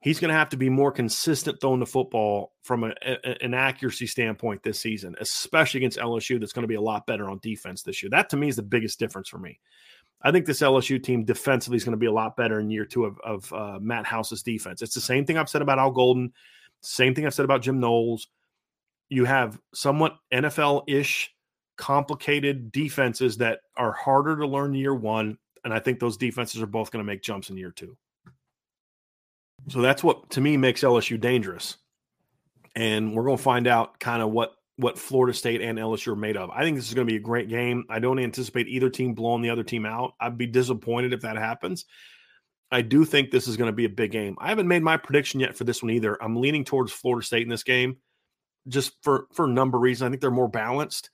He's 0.04 0.20
going 0.20 0.34
to 0.34 0.38
have 0.38 0.50
to 0.50 0.58
be 0.58 0.68
more 0.68 0.92
consistent 0.92 1.62
throwing 1.62 1.80
the 1.80 1.86
football 1.86 2.52
from 2.62 2.84
a, 2.84 2.94
a, 3.06 3.42
an 3.42 3.54
accuracy 3.54 4.06
standpoint 4.06 4.62
this 4.62 4.82
season, 4.82 5.16
especially 5.22 5.78
against 5.80 5.98
LSU. 5.98 6.38
That's 6.38 6.52
going 6.52 6.64
to 6.64 6.68
be 6.68 6.76
a 6.76 6.82
lot 6.82 7.08
better 7.08 7.30
on 7.30 7.40
defense 7.42 7.84
this 7.84 8.04
year. 8.04 8.10
That 8.10 8.30
to 8.32 8.38
me 8.38 8.50
is 8.50 8.58
the 8.58 8.64
biggest 8.64 9.00
difference 9.00 9.30
for 9.30 9.38
me. 9.38 9.62
I 10.22 10.32
think 10.34 10.46
this 10.46 10.60
LSU 10.60 11.02
team 11.02 11.24
defensively 11.24 11.78
is 11.78 11.86
going 11.86 11.94
to 11.94 11.98
be 11.98 12.08
a 12.08 12.12
lot 12.12 12.36
better 12.36 12.60
in 12.60 12.70
year 12.70 12.84
two 12.84 13.06
of, 13.06 13.18
of 13.24 13.54
uh, 13.54 13.80
Matt 13.80 14.06
House's 14.06 14.44
defense. 14.44 14.82
It's 14.82 14.94
the 14.94 15.00
same 15.00 15.26
thing 15.26 15.38
I've 15.38 15.48
said 15.48 15.62
about 15.62 15.80
Al 15.80 15.92
Golden, 15.92 16.34
same 16.82 17.16
thing 17.16 17.26
I've 17.26 17.34
said 17.34 17.46
about 17.46 17.62
Jim 17.62 17.80
Knowles. 17.80 18.28
You 19.08 19.24
have 19.24 19.58
somewhat 19.74 20.18
NFL 20.34 20.84
ish, 20.86 21.34
complicated 21.78 22.74
defenses 22.74 23.38
that 23.38 23.62
are 23.78 23.94
harder 23.94 24.36
to 24.36 24.48
learn 24.48 24.74
year 24.74 24.94
one. 24.94 25.38
And 25.64 25.74
I 25.74 25.80
think 25.80 26.02
those 26.02 26.18
defenses 26.18 26.62
are 26.62 26.68
both 26.68 26.92
going 26.92 27.06
to 27.06 27.10
make 27.10 27.24
jumps 27.24 27.50
in 27.50 27.56
year 27.56 27.72
two. 27.72 27.96
So 29.70 29.82
that's 29.82 30.04
what 30.04 30.30
to 30.32 30.42
me 30.42 30.58
makes 30.58 30.82
LSU 30.82 31.20
dangerous. 31.20 31.78
And 32.76 33.16
we're 33.16 33.24
going 33.24 33.38
to 33.38 33.44
find 33.44 33.68
out 33.68 34.00
kind 34.00 34.22
of 34.22 34.32
what 34.32 34.56
what 34.78 34.98
Florida 34.98 35.34
State 35.34 35.62
and 35.62 35.78
LSU 35.78 36.08
are 36.08 36.16
made 36.16 36.36
of. 36.36 36.50
I 36.50 36.64
think 36.64 36.76
this 36.78 36.88
is 36.88 36.96
going 36.96 37.06
to 37.08 37.12
be 37.12 37.18
a 37.18 37.22
great 37.22 37.48
game. 37.48 37.86
I 37.90 38.00
don't 38.00 38.18
anticipate 38.20 38.68
either 38.68 38.90
team 38.90 39.14
blowing 39.14 39.44
the 39.44 39.52
other 39.52 39.64
team 39.64 39.86
out. 39.86 40.14
I'd 40.20 40.38
be 40.38 40.48
disappointed 40.48 41.14
if 41.14 41.22
that 41.22 41.38
happens. 41.38 41.86
I 42.72 42.82
do 42.82 43.06
think 43.06 43.30
this 43.30 43.48
is 43.48 43.56
going 43.56 43.68
to 43.68 43.76
be 43.76 43.86
a 43.86 43.90
big 43.90 44.12
game. 44.12 44.36
I 44.40 44.50
haven't 44.50 44.68
made 44.68 44.82
my 44.82 44.98
prediction 44.98 45.40
yet 45.40 45.56
for 45.56 45.64
this 45.64 45.84
one 45.84 45.92
either. 45.92 46.22
I'm 46.22 46.38
leaning 46.38 46.66
towards 46.66 46.92
Florida 46.92 47.24
State 47.24 47.44
in 47.44 47.50
this 47.50 47.64
game, 47.64 47.98
just 48.68 48.94
for 49.04 49.28
for 49.32 49.46
a 49.46 49.50
number 49.50 49.78
of 49.78 49.84
reasons. 49.84 50.08
I 50.08 50.10
think 50.10 50.22
they're 50.22 50.32
more 50.32 50.50
balanced. 50.50 51.12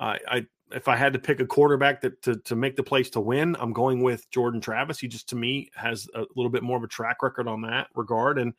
Uh, 0.00 0.16
I 0.26 0.46
if 0.72 0.88
I 0.88 0.96
had 0.96 1.12
to 1.12 1.18
pick 1.18 1.40
a 1.40 1.46
quarterback 1.46 2.00
that 2.00 2.22
to 2.22 2.36
to 2.36 2.56
make 2.56 2.74
the 2.74 2.82
place 2.82 3.10
to 3.10 3.20
win, 3.20 3.54
I'm 3.60 3.72
going 3.72 4.02
with 4.02 4.28
Jordan 4.30 4.60
Travis. 4.60 4.98
He 4.98 5.08
just 5.08 5.28
to 5.28 5.36
me 5.36 5.70
has 5.74 6.08
a 6.14 6.24
little 6.34 6.50
bit 6.50 6.62
more 6.62 6.78
of 6.78 6.82
a 6.82 6.88
track 6.88 7.22
record 7.22 7.46
on 7.46 7.60
that 7.62 7.88
regard, 7.94 8.38
and 8.38 8.54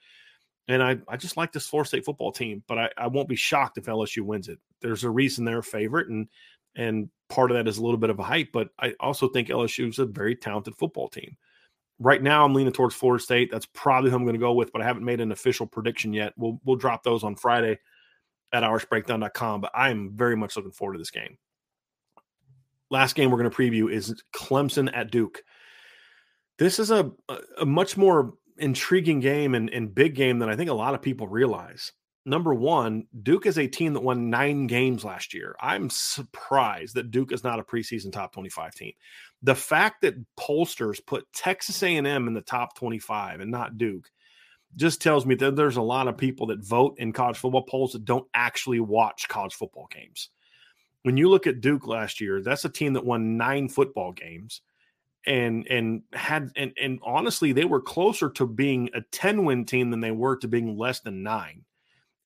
and 0.67 0.83
I, 0.83 0.99
I 1.07 1.17
just 1.17 1.37
like 1.37 1.51
this 1.51 1.67
Florida 1.67 1.87
State 1.87 2.05
football 2.05 2.31
team, 2.31 2.63
but 2.67 2.77
I, 2.77 2.89
I 2.97 3.07
won't 3.07 3.27
be 3.27 3.35
shocked 3.35 3.77
if 3.77 3.85
LSU 3.85 4.21
wins 4.21 4.47
it. 4.47 4.59
There's 4.81 5.03
a 5.03 5.09
reason 5.09 5.43
they're 5.43 5.59
a 5.59 5.63
favorite, 5.63 6.09
and 6.09 6.27
and 6.75 7.09
part 7.29 7.51
of 7.51 7.57
that 7.57 7.67
is 7.67 7.79
a 7.79 7.83
little 7.83 7.97
bit 7.97 8.09
of 8.09 8.19
a 8.19 8.23
hype, 8.23 8.49
but 8.53 8.69
I 8.79 8.93
also 8.99 9.27
think 9.27 9.47
LSU 9.47 9.89
is 9.89 9.99
a 9.99 10.05
very 10.05 10.35
talented 10.35 10.75
football 10.75 11.09
team. 11.09 11.35
Right 11.99 12.21
now, 12.21 12.45
I'm 12.45 12.53
leaning 12.53 12.73
towards 12.73 12.95
Florida 12.95 13.23
State. 13.23 13.51
That's 13.51 13.67
probably 13.73 14.09
who 14.09 14.15
I'm 14.15 14.23
going 14.23 14.33
to 14.33 14.39
go 14.39 14.53
with, 14.53 14.71
but 14.71 14.81
I 14.81 14.85
haven't 14.85 15.05
made 15.05 15.21
an 15.21 15.31
official 15.31 15.65
prediction 15.65 16.13
yet. 16.13 16.33
We'll 16.37 16.59
we'll 16.65 16.75
drop 16.75 17.03
those 17.03 17.23
on 17.23 17.35
Friday 17.35 17.79
at 18.53 18.63
irishbreakdown.com, 18.63 19.61
but 19.61 19.71
I'm 19.73 20.11
very 20.15 20.35
much 20.35 20.55
looking 20.55 20.71
forward 20.71 20.93
to 20.93 20.99
this 20.99 21.11
game. 21.11 21.37
Last 22.89 23.15
game 23.15 23.31
we're 23.31 23.37
going 23.37 23.49
to 23.49 23.55
preview 23.55 23.91
is 23.91 24.21
Clemson 24.35 24.89
at 24.93 25.11
Duke. 25.11 25.43
This 26.59 26.77
is 26.77 26.91
a, 26.91 27.11
a 27.59 27.65
much 27.65 27.97
more 27.97 28.33
intriguing 28.57 29.19
game 29.19 29.55
and, 29.55 29.69
and 29.69 29.95
big 29.95 30.15
game 30.15 30.39
than 30.39 30.49
I 30.49 30.55
think 30.55 30.69
a 30.69 30.73
lot 30.73 30.93
of 30.93 31.01
people 31.01 31.27
realize. 31.27 31.91
Number 32.23 32.53
one, 32.53 33.07
Duke 33.23 33.47
is 33.47 33.57
a 33.57 33.67
team 33.67 33.93
that 33.93 34.03
won 34.03 34.29
nine 34.29 34.67
games 34.67 35.03
last 35.03 35.33
year. 35.33 35.55
I'm 35.59 35.89
surprised 35.89 36.93
that 36.95 37.09
Duke 37.09 37.31
is 37.31 37.43
not 37.43 37.59
a 37.59 37.63
preseason 37.63 38.11
top 38.11 38.33
25 38.33 38.75
team. 38.75 38.93
The 39.41 39.55
fact 39.55 40.01
that 40.01 40.23
pollsters 40.39 41.03
put 41.03 41.25
Texas 41.33 41.81
A&M 41.81 42.05
in 42.05 42.33
the 42.33 42.41
top 42.41 42.75
25 42.75 43.39
and 43.39 43.49
not 43.49 43.77
Duke 43.79 44.11
just 44.75 45.01
tells 45.01 45.25
me 45.25 45.35
that 45.35 45.55
there's 45.55 45.77
a 45.77 45.81
lot 45.81 46.07
of 46.07 46.17
people 46.17 46.47
that 46.47 46.63
vote 46.63 46.95
in 46.97 47.11
college 47.11 47.37
football 47.37 47.63
polls 47.63 47.93
that 47.93 48.05
don't 48.05 48.27
actually 48.33 48.79
watch 48.79 49.27
college 49.27 49.53
football 49.53 49.87
games. 49.91 50.29
When 51.03 51.17
you 51.17 51.29
look 51.29 51.47
at 51.47 51.61
Duke 51.61 51.87
last 51.87 52.21
year, 52.21 52.41
that's 52.41 52.65
a 52.65 52.69
team 52.69 52.93
that 52.93 53.05
won 53.05 53.37
nine 53.37 53.69
football 53.69 54.11
games 54.11 54.61
and 55.27 55.67
and 55.67 56.01
had 56.13 56.51
and 56.55 56.73
and 56.81 56.99
honestly 57.03 57.51
they 57.51 57.65
were 57.65 57.81
closer 57.81 58.29
to 58.31 58.47
being 58.47 58.89
a 58.95 59.01
10 59.11 59.45
win 59.45 59.65
team 59.65 59.91
than 59.91 59.99
they 59.99 60.11
were 60.11 60.35
to 60.37 60.47
being 60.47 60.77
less 60.77 60.99
than 61.01 61.21
9 61.21 61.63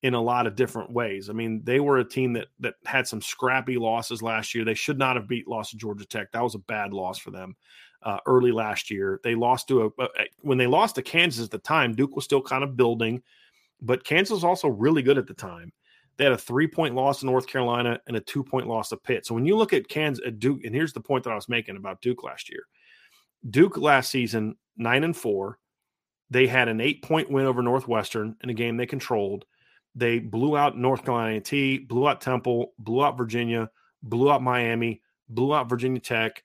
in 0.02 0.14
a 0.14 0.20
lot 0.20 0.46
of 0.46 0.56
different 0.56 0.92
ways. 0.92 1.28
I 1.28 1.32
mean, 1.32 1.62
they 1.64 1.80
were 1.80 1.98
a 1.98 2.08
team 2.08 2.34
that 2.34 2.48
that 2.60 2.74
had 2.84 3.06
some 3.06 3.20
scrappy 3.20 3.76
losses 3.76 4.22
last 4.22 4.54
year. 4.54 4.64
They 4.64 4.74
should 4.74 4.98
not 4.98 5.16
have 5.16 5.28
beat 5.28 5.48
lost 5.48 5.72
to 5.72 5.76
Georgia 5.76 6.06
Tech. 6.06 6.32
That 6.32 6.42
was 6.42 6.54
a 6.54 6.60
bad 6.60 6.92
loss 6.92 7.18
for 7.18 7.30
them 7.30 7.56
uh, 8.02 8.18
early 8.26 8.52
last 8.52 8.90
year. 8.90 9.20
They 9.22 9.34
lost 9.34 9.68
to 9.68 9.92
a, 9.98 10.08
when 10.40 10.58
they 10.58 10.66
lost 10.66 10.94
to 10.96 11.02
Kansas 11.02 11.44
at 11.44 11.50
the 11.50 11.58
time. 11.58 11.94
Duke 11.94 12.16
was 12.16 12.24
still 12.24 12.42
kind 12.42 12.64
of 12.64 12.76
building, 12.76 13.22
but 13.80 14.04
Kansas 14.04 14.32
was 14.34 14.44
also 14.44 14.68
really 14.68 15.02
good 15.02 15.18
at 15.18 15.26
the 15.26 15.34
time. 15.34 15.72
They 16.16 16.24
had 16.24 16.32
a 16.32 16.38
three 16.38 16.66
point 16.66 16.94
loss 16.94 17.20
to 17.20 17.26
North 17.26 17.46
Carolina 17.46 18.00
and 18.06 18.16
a 18.16 18.20
two 18.20 18.42
point 18.42 18.66
loss 18.66 18.88
to 18.90 18.96
Pitt. 18.96 19.26
So 19.26 19.34
when 19.34 19.46
you 19.46 19.56
look 19.56 19.72
at 19.72 19.88
Kansas 19.88 20.24
at 20.26 20.38
Duke, 20.38 20.64
and 20.64 20.74
here's 20.74 20.92
the 20.92 21.00
point 21.00 21.24
that 21.24 21.30
I 21.30 21.36
was 21.36 21.48
making 21.48 21.76
about 21.76 22.00
Duke 22.00 22.22
last 22.22 22.48
year 22.48 22.64
Duke 23.48 23.76
last 23.76 24.10
season, 24.10 24.56
nine 24.76 25.04
and 25.04 25.16
four. 25.16 25.58
They 26.30 26.46
had 26.46 26.68
an 26.68 26.80
eight 26.80 27.02
point 27.02 27.30
win 27.30 27.46
over 27.46 27.62
Northwestern 27.62 28.36
in 28.42 28.50
a 28.50 28.54
game 28.54 28.76
they 28.76 28.86
controlled. 28.86 29.44
They 29.94 30.18
blew 30.18 30.56
out 30.56 30.76
North 30.76 31.04
Carolina 31.04 31.40
T, 31.40 31.78
blew 31.78 32.08
out 32.08 32.20
Temple, 32.20 32.72
blew 32.78 33.04
out 33.04 33.16
Virginia, 33.16 33.70
blew 34.02 34.30
out 34.30 34.42
Miami, 34.42 35.02
blew 35.28 35.54
out 35.54 35.68
Virginia 35.68 36.00
Tech, 36.00 36.42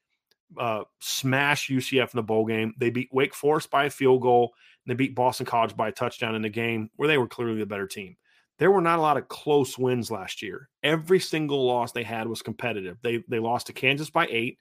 uh, 0.57 0.83
smashed 0.99 1.69
UCF 1.69 2.13
in 2.13 2.17
the 2.17 2.23
bowl 2.23 2.45
game. 2.45 2.73
They 2.77 2.89
beat 2.89 3.09
Wake 3.11 3.33
Forest 3.33 3.69
by 3.69 3.85
a 3.85 3.89
field 3.89 4.21
goal, 4.21 4.53
and 4.85 4.91
they 4.91 4.95
beat 4.95 5.15
Boston 5.15 5.45
College 5.45 5.75
by 5.75 5.89
a 5.89 5.91
touchdown 5.91 6.35
in 6.35 6.45
a 6.45 6.49
game 6.49 6.89
where 6.95 7.07
they 7.07 7.17
were 7.17 7.27
clearly 7.27 7.59
the 7.59 7.65
better 7.65 7.87
team. 7.87 8.15
There 8.59 8.71
were 8.71 8.81
not 8.81 8.99
a 8.99 9.01
lot 9.01 9.17
of 9.17 9.27
close 9.27 9.77
wins 9.77 10.11
last 10.11 10.41
year. 10.41 10.69
Every 10.83 11.19
single 11.19 11.65
loss 11.65 11.91
they 11.91 12.03
had 12.03 12.27
was 12.27 12.41
competitive. 12.41 12.97
They 13.01 13.23
they 13.27 13.39
lost 13.39 13.67
to 13.67 13.73
Kansas 13.73 14.09
by 14.09 14.27
eight. 14.27 14.59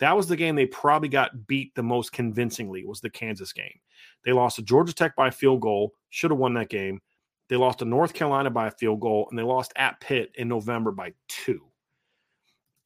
That 0.00 0.16
was 0.16 0.26
the 0.26 0.36
game 0.36 0.56
they 0.56 0.66
probably 0.66 1.08
got 1.08 1.46
beat 1.46 1.74
the 1.74 1.82
most 1.82 2.12
convincingly 2.12 2.84
was 2.84 3.00
the 3.00 3.10
Kansas 3.10 3.52
game. 3.52 3.78
They 4.24 4.32
lost 4.32 4.56
to 4.56 4.62
Georgia 4.62 4.94
Tech 4.94 5.14
by 5.16 5.28
a 5.28 5.32
field 5.32 5.60
goal, 5.60 5.92
should 6.10 6.30
have 6.30 6.40
won 6.40 6.54
that 6.54 6.70
game. 6.70 7.00
They 7.48 7.56
lost 7.56 7.80
to 7.80 7.84
North 7.84 8.14
Carolina 8.14 8.50
by 8.50 8.68
a 8.68 8.72
field 8.72 9.00
goal, 9.00 9.26
and 9.28 9.38
they 9.38 9.42
lost 9.42 9.72
at 9.76 10.00
Pitt 10.00 10.32
in 10.36 10.48
November 10.48 10.90
by 10.90 11.12
two. 11.28 11.60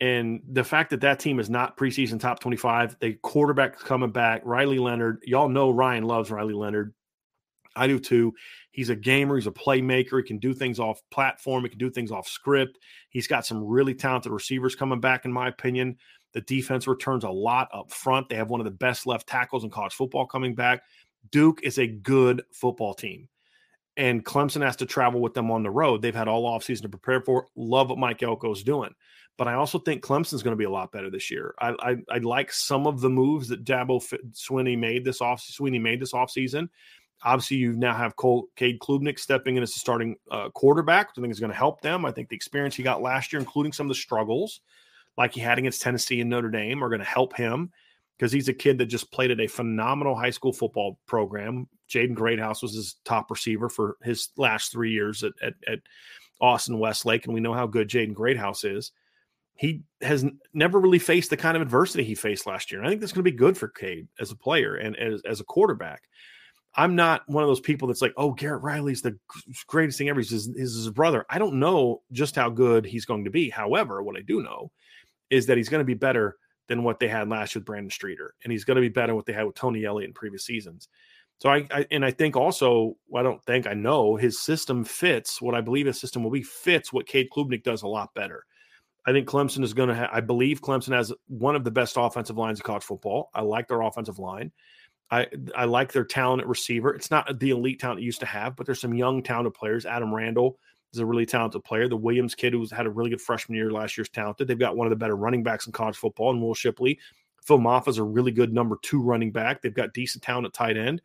And 0.01 0.43
the 0.47 0.65
fact 0.65 0.91
that 0.91 1.01
that 1.01 1.21
team 1.21 1.41
is 1.41 1.49
not 1.49 1.79
preseason 1.79 2.21
top 2.21 2.41
25, 2.41 2.99
the 3.01 3.15
quarterback 3.15 3.79
coming 3.79 4.11
back, 4.11 4.43
Riley 4.45 4.79
Leonard. 4.79 5.23
Y'all 5.25 5.49
know 5.49 5.71
Ryan 5.71 6.05
loves 6.05 6.31
Riley 6.31 6.55
Leonard. 6.55 6.93
I 7.77 7.87
do 7.87 7.99
too. 7.99 8.35
He's 8.73 8.91
a 8.91 8.97
gamer. 8.97 9.37
He's 9.37 9.47
a 9.47 9.53
playmaker. 9.53 10.19
He 10.19 10.23
can 10.23 10.39
do 10.39 10.53
things 10.53 10.79
off 10.79 11.01
platform. 11.11 11.63
He 11.63 11.71
can 11.71 11.79
do 11.79 11.91
things 11.91 12.11
off 12.11 12.29
script. 12.29 12.79
He's 13.09 13.27
got 13.27 13.47
some 13.47 13.65
really 13.65 13.95
talented 13.95 14.33
receivers 14.33 14.75
coming 14.75 15.01
back, 15.01 15.25
in 15.25 15.33
my 15.33 15.49
opinion. 15.49 15.97
The 16.33 16.41
defense 16.43 16.87
returns 16.87 17.25
a 17.25 17.31
lot 17.31 17.69
up 17.73 17.91
front. 17.91 18.29
They 18.29 18.37
have 18.37 18.51
one 18.51 18.61
of 18.61 18.65
the 18.65 18.71
best 18.71 19.07
left 19.07 19.27
tackles 19.27 19.65
in 19.65 19.71
college 19.71 19.95
football 19.95 20.27
coming 20.27 20.55
back. 20.55 20.83
Duke 21.31 21.61
is 21.63 21.79
a 21.79 21.87
good 21.87 22.43
football 22.53 22.93
team. 22.95 23.29
And 23.97 24.25
Clemson 24.25 24.63
has 24.63 24.77
to 24.77 24.87
travel 24.87 25.23
with 25.23 25.33
them 25.33 25.51
on 25.51 25.63
the 25.63 25.71
road. 25.71 26.03
They've 26.03 26.15
had 26.15 26.29
all 26.29 26.51
offseason 26.51 26.83
to 26.83 26.89
prepare 26.91 27.23
for. 27.23 27.47
Love 27.57 27.89
what 27.89 27.99
Mike 27.99 28.23
Elko 28.23 28.53
is 28.53 28.63
doing. 28.63 28.95
But 29.39 29.49
I 29.49 29.55
also 29.55 29.79
think 29.79 30.03
Clemson's 30.03 30.43
going 30.43 30.53
to 30.53 30.59
be 30.59 30.65
a 30.65 30.71
lot 30.71 30.93
better 30.93 31.11
this 31.11 31.31
year. 31.31 31.55
I, 31.61 31.75
I, 31.79 31.97
I 32.11 32.19
like 32.19 32.53
some 32.53 32.87
of 32.87 33.01
the 33.01 33.11
moves 33.11 33.49
that 33.49 33.65
Dabo 33.65 34.03
Swinney 34.33 34.79
made 34.79 35.05
this 35.05 35.21
off 35.21 35.43
Swinney 35.43 35.81
made 35.81 36.01
this 36.01 36.13
offseason. 36.13 36.69
Obviously, 37.23 37.59
you 37.59 37.73
now 37.73 37.95
have 37.95 38.17
Cole, 38.17 38.49
Cade 38.57 38.79
Klubnik 38.79 39.19
stepping 39.19 39.57
in 39.57 39.63
as 39.63 39.75
a 39.75 39.79
starting 39.79 40.17
uh, 40.31 40.51
quarterback, 40.51 41.09
which 41.09 41.19
I 41.19 41.21
think 41.23 41.33
is 41.33 41.41
going 41.41 41.51
to 41.51 41.57
help 41.57 41.81
them. 41.81 42.05
I 42.05 42.13
think 42.13 42.29
the 42.29 42.37
experience 42.37 42.77
he 42.77 42.83
got 42.83 43.03
last 43.03 43.33
year, 43.33 43.41
including 43.41 43.73
some 43.73 43.87
of 43.87 43.89
the 43.89 43.95
struggles 43.95 44.61
like 45.17 45.33
he 45.33 45.41
had 45.41 45.59
against 45.59 45.81
Tennessee 45.81 46.21
and 46.21 46.31
Notre 46.31 46.51
Dame, 46.51 46.83
are 46.85 46.89
going 46.89 47.01
to 47.01 47.07
help 47.07 47.37
him 47.37 47.73
because 48.17 48.33
he's 48.33 48.49
a 48.49 48.55
kid 48.55 48.79
that 48.79 48.87
just 48.87 49.13
played 49.13 49.31
at 49.31 49.41
a 49.41 49.47
phenomenal 49.47 50.15
high 50.15 50.31
school 50.31 50.53
football 50.53 50.99
program. 51.07 51.69
Jaden 51.89 52.15
Greathouse 52.15 52.63
was 52.63 52.75
his 52.75 52.97
top 53.05 53.31
receiver 53.31 53.69
for 53.69 53.97
his 54.03 54.31
last 54.37 54.73
three 54.73 54.93
years 54.93 55.23
at, 55.23 55.33
at, 55.43 55.55
at 55.67 55.79
Austin 56.41 56.79
Westlake, 56.79 57.25
and 57.25 57.35
we 57.35 57.41
know 57.41 57.55
how 57.55 57.67
good 57.67 57.89
Jaden 57.89 58.15
Greathouse 58.15 58.65
is. 58.65 58.93
He 59.57 59.83
has 60.03 60.25
never 60.53 60.79
really 60.79 60.99
faced 60.99 61.31
the 61.31 61.37
kind 61.37 61.57
of 61.57 61.63
adversity 61.63 62.05
he 62.05 62.15
faced 62.15 62.47
last 62.47 62.71
year. 62.71 62.81
And 62.81 62.87
I 62.87 62.91
think 62.91 63.01
that's 63.01 63.13
going 63.13 63.25
to 63.25 63.31
be 63.31 63.37
good 63.37 63.57
for 63.57 63.69
Cade 63.69 64.07
as 64.21 64.31
a 64.31 64.37
player 64.37 64.77
and 64.77 64.97
as, 64.97 65.23
as 65.23 65.41
a 65.41 65.45
quarterback. 65.45 66.03
I'm 66.75 66.95
not 66.95 67.23
one 67.27 67.43
of 67.43 67.49
those 67.49 67.61
people 67.61 67.89
that's 67.89 68.03
like, 68.03 68.13
oh, 68.19 68.33
Garrett 68.33 68.63
Riley's 68.63 69.01
the 69.01 69.19
greatest 69.67 69.97
thing 69.97 70.11
ever. 70.11 70.21
He's 70.21 70.31
his, 70.31 70.55
his 70.55 70.91
brother. 70.91 71.25
I 71.31 71.39
don't 71.39 71.59
know 71.59 72.03
just 72.13 72.37
how 72.37 72.51
good 72.51 72.85
he's 72.85 73.07
going 73.07 73.25
to 73.25 73.31
be. 73.31 73.49
However, 73.49 74.03
what 74.03 74.17
I 74.17 74.21
do 74.21 74.43
know 74.43 74.71
is 75.31 75.47
that 75.47 75.57
he's 75.57 75.71
going 75.71 75.81
to 75.81 75.87
be 75.87 75.95
better 75.95 76.37
than 76.69 76.83
what 76.83 77.01
they 77.01 77.09
had 77.09 77.29
last 77.29 77.55
year 77.55 77.61
with 77.61 77.67
Brandon 77.67 77.91
Streeter, 77.91 78.35
and 78.45 78.53
he's 78.53 78.65
going 78.65 78.75
to 78.75 78.81
be 78.81 78.89
better 78.89 79.09
than 79.09 79.17
what 79.17 79.25
they 79.27 79.33
had 79.33 79.47
with 79.47 79.55
Tony 79.55 79.85
Elliott 79.85 80.09
in 80.09 80.15
previous 80.15 80.45
seasons. 80.45 80.89
So 81.39 81.51
I, 81.51 81.67
I, 81.71 81.87
and 81.91 82.05
I 82.05 82.11
think 82.11 82.37
also 82.37 82.97
well, 83.09 83.21
I 83.21 83.25
don't 83.25 83.45
think 83.45 83.67
I 83.67 83.75
know 83.75 84.17
his 84.17 84.41
system 84.41 84.85
fits 84.85 85.41
what 85.41 85.55
I 85.55 85.61
believe 85.61 85.87
his 85.87 86.01
system 86.01 86.23
will 86.23 86.31
be 86.31 86.43
fits 86.43 86.93
what 86.93 87.07
Cade 87.07 87.29
Klubnik 87.35 87.63
does 87.63 87.83
a 87.83 87.89
lot 87.89 88.15
better. 88.15 88.45
I 89.07 89.13
think 89.13 89.29
Clemson 89.29 89.63
is 89.63 89.73
going 89.73 89.89
to 89.89 89.95
have. 89.95 90.11
I 90.13 90.21
believe 90.21 90.61
Clemson 90.61 90.93
has 90.93 91.13
one 91.29 91.55
of 91.55 91.65
the 91.65 91.71
best 91.71 91.97
offensive 91.97 92.37
lines 92.37 92.59
of 92.59 92.65
college 92.65 92.83
football. 92.83 93.31
I 93.35 93.43
like 93.43 93.69
their 93.69 93.83
offensive 93.83 94.19
line. 94.19 94.51
I 95.11 95.29
I 95.55 95.65
like 95.65 95.93
their 95.93 96.05
talent 96.05 96.43
at 96.43 96.49
receiver. 96.49 96.93
It's 96.93 97.11
not 97.11 97.39
the 97.39 97.51
elite 97.51 97.79
talent 97.79 98.01
it 98.01 98.05
used 98.05 98.21
to 98.21 98.27
have, 98.27 98.57
but 98.57 98.67
there's 98.67 98.81
some 98.81 98.95
young 98.95 99.23
talented 99.23 99.55
players. 99.55 99.87
Adam 99.87 100.13
Randall 100.13 100.59
is 100.93 100.99
a 100.99 101.07
really 101.07 101.27
talented 101.27 101.63
player. 101.63 101.89
The 101.89 101.97
Williams 101.97 102.35
kid 102.35 102.53
who's 102.53 102.73
had 102.73 102.87
a 102.87 102.91
really 102.91 103.11
good 103.11 103.21
freshman 103.21 103.57
year 103.57 103.71
last 103.71 103.97
year's 103.97 104.09
talented. 104.09 104.49
They've 104.49 104.59
got 104.59 104.77
one 104.77 104.87
of 104.87 104.91
the 104.91 104.97
better 104.97 105.17
running 105.17 105.45
backs 105.45 105.67
in 105.67 105.73
college 105.73 105.97
football, 105.97 106.31
and 106.31 106.43
Will 106.43 106.55
Shipley. 106.55 106.99
Phil 107.45 107.83
is 107.87 107.99
a 107.99 108.03
really 108.03 108.33
good 108.33 108.53
number 108.53 108.77
two 108.83 109.01
running 109.01 109.31
back. 109.31 109.63
They've 109.63 109.73
got 109.73 109.95
decent 109.95 110.25
talent 110.25 110.47
at 110.47 110.53
tight 110.53 110.77
end, 110.77 111.01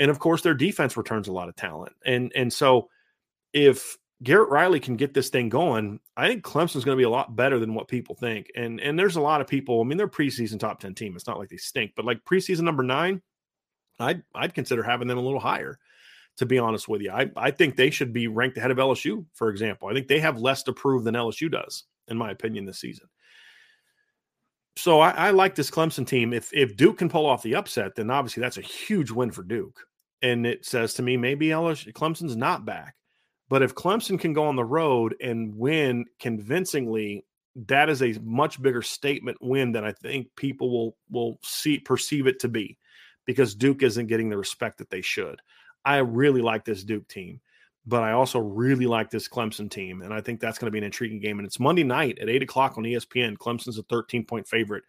and 0.00 0.10
of 0.10 0.18
course 0.18 0.40
their 0.40 0.54
defense 0.54 0.96
returns 0.96 1.28
a 1.28 1.32
lot 1.32 1.50
of 1.50 1.56
talent. 1.56 1.92
And 2.06 2.32
and 2.34 2.50
so 2.50 2.88
if 3.52 3.98
Garrett 4.22 4.48
Riley 4.48 4.80
can 4.80 4.96
get 4.96 5.12
this 5.12 5.28
thing 5.28 5.48
going, 5.48 6.00
I 6.16 6.26
think 6.28 6.42
Clemson's 6.42 6.84
going 6.84 6.96
to 6.96 7.00
be 7.00 7.04
a 7.04 7.10
lot 7.10 7.36
better 7.36 7.58
than 7.58 7.74
what 7.74 7.88
people 7.88 8.14
think. 8.14 8.50
And 8.56 8.80
and 8.80 8.98
there's 8.98 9.16
a 9.16 9.20
lot 9.20 9.40
of 9.40 9.46
people. 9.46 9.80
I 9.80 9.84
mean, 9.84 9.98
they're 9.98 10.08
preseason 10.08 10.58
top 10.58 10.80
ten 10.80 10.94
team. 10.94 11.14
It's 11.14 11.26
not 11.26 11.38
like 11.38 11.50
they 11.50 11.58
stink, 11.58 11.92
but 11.94 12.04
like 12.04 12.24
preseason 12.24 12.62
number 12.62 12.82
nine, 12.82 13.20
I'd 14.00 14.22
I'd 14.34 14.54
consider 14.54 14.82
having 14.82 15.08
them 15.08 15.18
a 15.18 15.22
little 15.22 15.40
higher 15.40 15.78
to 16.36 16.46
be 16.46 16.58
honest 16.58 16.88
with 16.88 17.00
you. 17.00 17.10
I, 17.10 17.30
I 17.36 17.50
think 17.50 17.76
they 17.76 17.90
should 17.90 18.12
be 18.12 18.28
ranked 18.28 18.58
ahead 18.58 18.70
of 18.70 18.76
LSU, 18.76 19.24
for 19.32 19.48
example. 19.48 19.88
I 19.88 19.94
think 19.94 20.06
they 20.06 20.20
have 20.20 20.38
less 20.38 20.62
to 20.64 20.72
prove 20.72 21.04
than 21.04 21.14
LSU 21.14 21.50
does, 21.50 21.84
in 22.08 22.16
my 22.16 22.30
opinion, 22.30 22.66
this 22.66 22.78
season. 22.78 23.06
So 24.76 25.00
I, 25.00 25.10
I 25.10 25.30
like 25.30 25.54
this 25.54 25.70
Clemson 25.70 26.06
team. 26.06 26.34
If 26.34 26.52
if 26.52 26.76
Duke 26.76 26.98
can 26.98 27.08
pull 27.08 27.24
off 27.24 27.42
the 27.42 27.54
upset, 27.54 27.94
then 27.94 28.10
obviously 28.10 28.42
that's 28.42 28.58
a 28.58 28.62
huge 28.62 29.10
win 29.10 29.30
for 29.30 29.42
Duke. 29.42 29.80
And 30.22 30.46
it 30.46 30.66
says 30.66 30.94
to 30.94 31.02
me, 31.02 31.16
maybe 31.16 31.48
LSU 31.48 31.92
Clemson's 31.92 32.36
not 32.36 32.66
back. 32.66 32.94
But 33.48 33.62
if 33.62 33.74
Clemson 33.74 34.18
can 34.18 34.32
go 34.32 34.44
on 34.44 34.56
the 34.56 34.64
road 34.64 35.14
and 35.20 35.56
win 35.56 36.06
convincingly, 36.18 37.24
that 37.66 37.88
is 37.88 38.02
a 38.02 38.18
much 38.22 38.60
bigger 38.60 38.82
statement 38.82 39.38
win 39.40 39.72
than 39.72 39.84
I 39.84 39.92
think 39.92 40.28
people 40.36 40.70
will 40.70 40.96
will 41.10 41.38
see 41.42 41.78
perceive 41.78 42.26
it 42.26 42.40
to 42.40 42.48
be 42.48 42.76
because 43.24 43.54
Duke 43.54 43.82
isn't 43.82 44.06
getting 44.06 44.28
the 44.28 44.36
respect 44.36 44.78
that 44.78 44.90
they 44.90 45.00
should. 45.00 45.40
I 45.84 45.98
really 45.98 46.42
like 46.42 46.64
this 46.64 46.82
Duke 46.82 47.06
team, 47.08 47.40
but 47.86 48.02
I 48.02 48.12
also 48.12 48.40
really 48.40 48.86
like 48.86 49.10
this 49.10 49.28
Clemson 49.28 49.70
team. 49.70 50.02
And 50.02 50.12
I 50.12 50.20
think 50.20 50.40
that's 50.40 50.58
going 50.58 50.66
to 50.66 50.72
be 50.72 50.78
an 50.78 50.84
intriguing 50.84 51.20
game. 51.20 51.38
And 51.38 51.46
it's 51.46 51.60
Monday 51.60 51.84
night 51.84 52.18
at 52.18 52.28
eight 52.28 52.42
o'clock 52.42 52.76
on 52.76 52.84
ESPN. 52.84 53.36
Clemson's 53.36 53.78
a 53.78 53.84
13 53.84 54.24
point 54.24 54.48
favorite. 54.48 54.84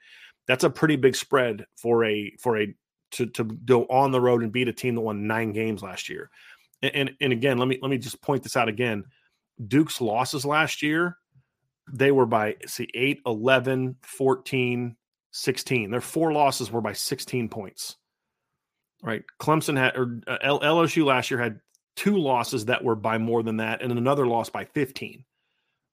That's 0.47 0.63
a 0.63 0.69
pretty 0.69 0.95
big 0.95 1.15
spread 1.15 1.65
for 1.75 2.03
a, 2.05 2.33
for 2.39 2.57
a, 2.57 2.73
to, 3.11 3.27
to 3.27 3.43
go 3.43 3.85
on 3.85 4.11
the 4.11 4.19
road 4.21 4.43
and 4.43 4.51
beat 4.51 4.67
a 4.67 4.73
team 4.73 4.95
that 4.95 5.01
won 5.01 5.27
nine 5.27 5.51
games 5.51 5.83
last 5.83 6.09
year. 6.09 6.29
And, 6.81 7.11
and, 7.19 7.33
again, 7.33 7.57
let 7.57 7.67
me, 7.67 7.79
let 7.81 7.89
me 7.89 7.97
just 7.97 8.21
point 8.21 8.43
this 8.43 8.55
out 8.55 8.69
again. 8.69 9.03
Duke's 9.67 9.99
losses 9.99 10.45
last 10.45 10.83
year, 10.83 11.17
they 11.91 12.11
were 12.11 12.27
by, 12.27 12.55
see, 12.67 12.87
8, 12.93 13.21
11, 13.25 13.95
14, 14.03 14.95
16. 15.31 15.91
Their 15.91 16.01
four 16.01 16.31
losses 16.33 16.71
were 16.71 16.81
by 16.81 16.93
16 16.93 17.49
points 17.49 17.97
right? 19.03 19.23
Clemson 19.39 19.77
had 19.77 19.95
or 19.95 20.19
uh, 20.27 20.37
LSU 20.59 21.05
last 21.05 21.31
year 21.31 21.39
had 21.39 21.59
two 21.95 22.17
losses 22.17 22.65
that 22.65 22.83
were 22.83 22.95
by 22.95 23.17
more 23.17 23.43
than 23.43 23.57
that, 23.57 23.81
and 23.81 23.91
another 23.91 24.27
loss 24.27 24.49
by 24.49 24.65
15. 24.65 25.23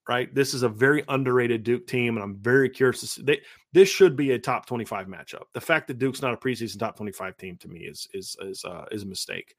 Right. 0.07 0.35
This 0.35 0.53
is 0.53 0.63
a 0.63 0.69
very 0.69 1.03
underrated 1.09 1.65
Duke 1.65 1.87
team, 1.87 2.17
and 2.17 2.23
I'm 2.23 2.37
very 2.37 2.69
curious 2.69 3.01
to 3.01 3.07
see. 3.07 3.23
They, 3.23 3.41
this 3.73 3.89
should 3.89 4.17
be 4.17 4.33
a 4.33 4.39
top 4.39 4.67
25 4.67 5.07
matchup. 5.07 5.45
The 5.55 5.63
fact 5.63 5.89
that 5.89 5.99
Duke's 5.99 6.21
not 6.21 6.35
a 6.35 6.37
preseason 6.37 6.79
top 6.79 6.97
25 6.99 7.39
team 7.39 7.57
to 7.59 7.69
me 7.69 7.81
is 7.81 8.07
is 8.13 8.37
is 8.43 8.63
uh, 8.67 8.85
is 8.91 9.05
a 9.05 9.07
mistake. 9.07 9.55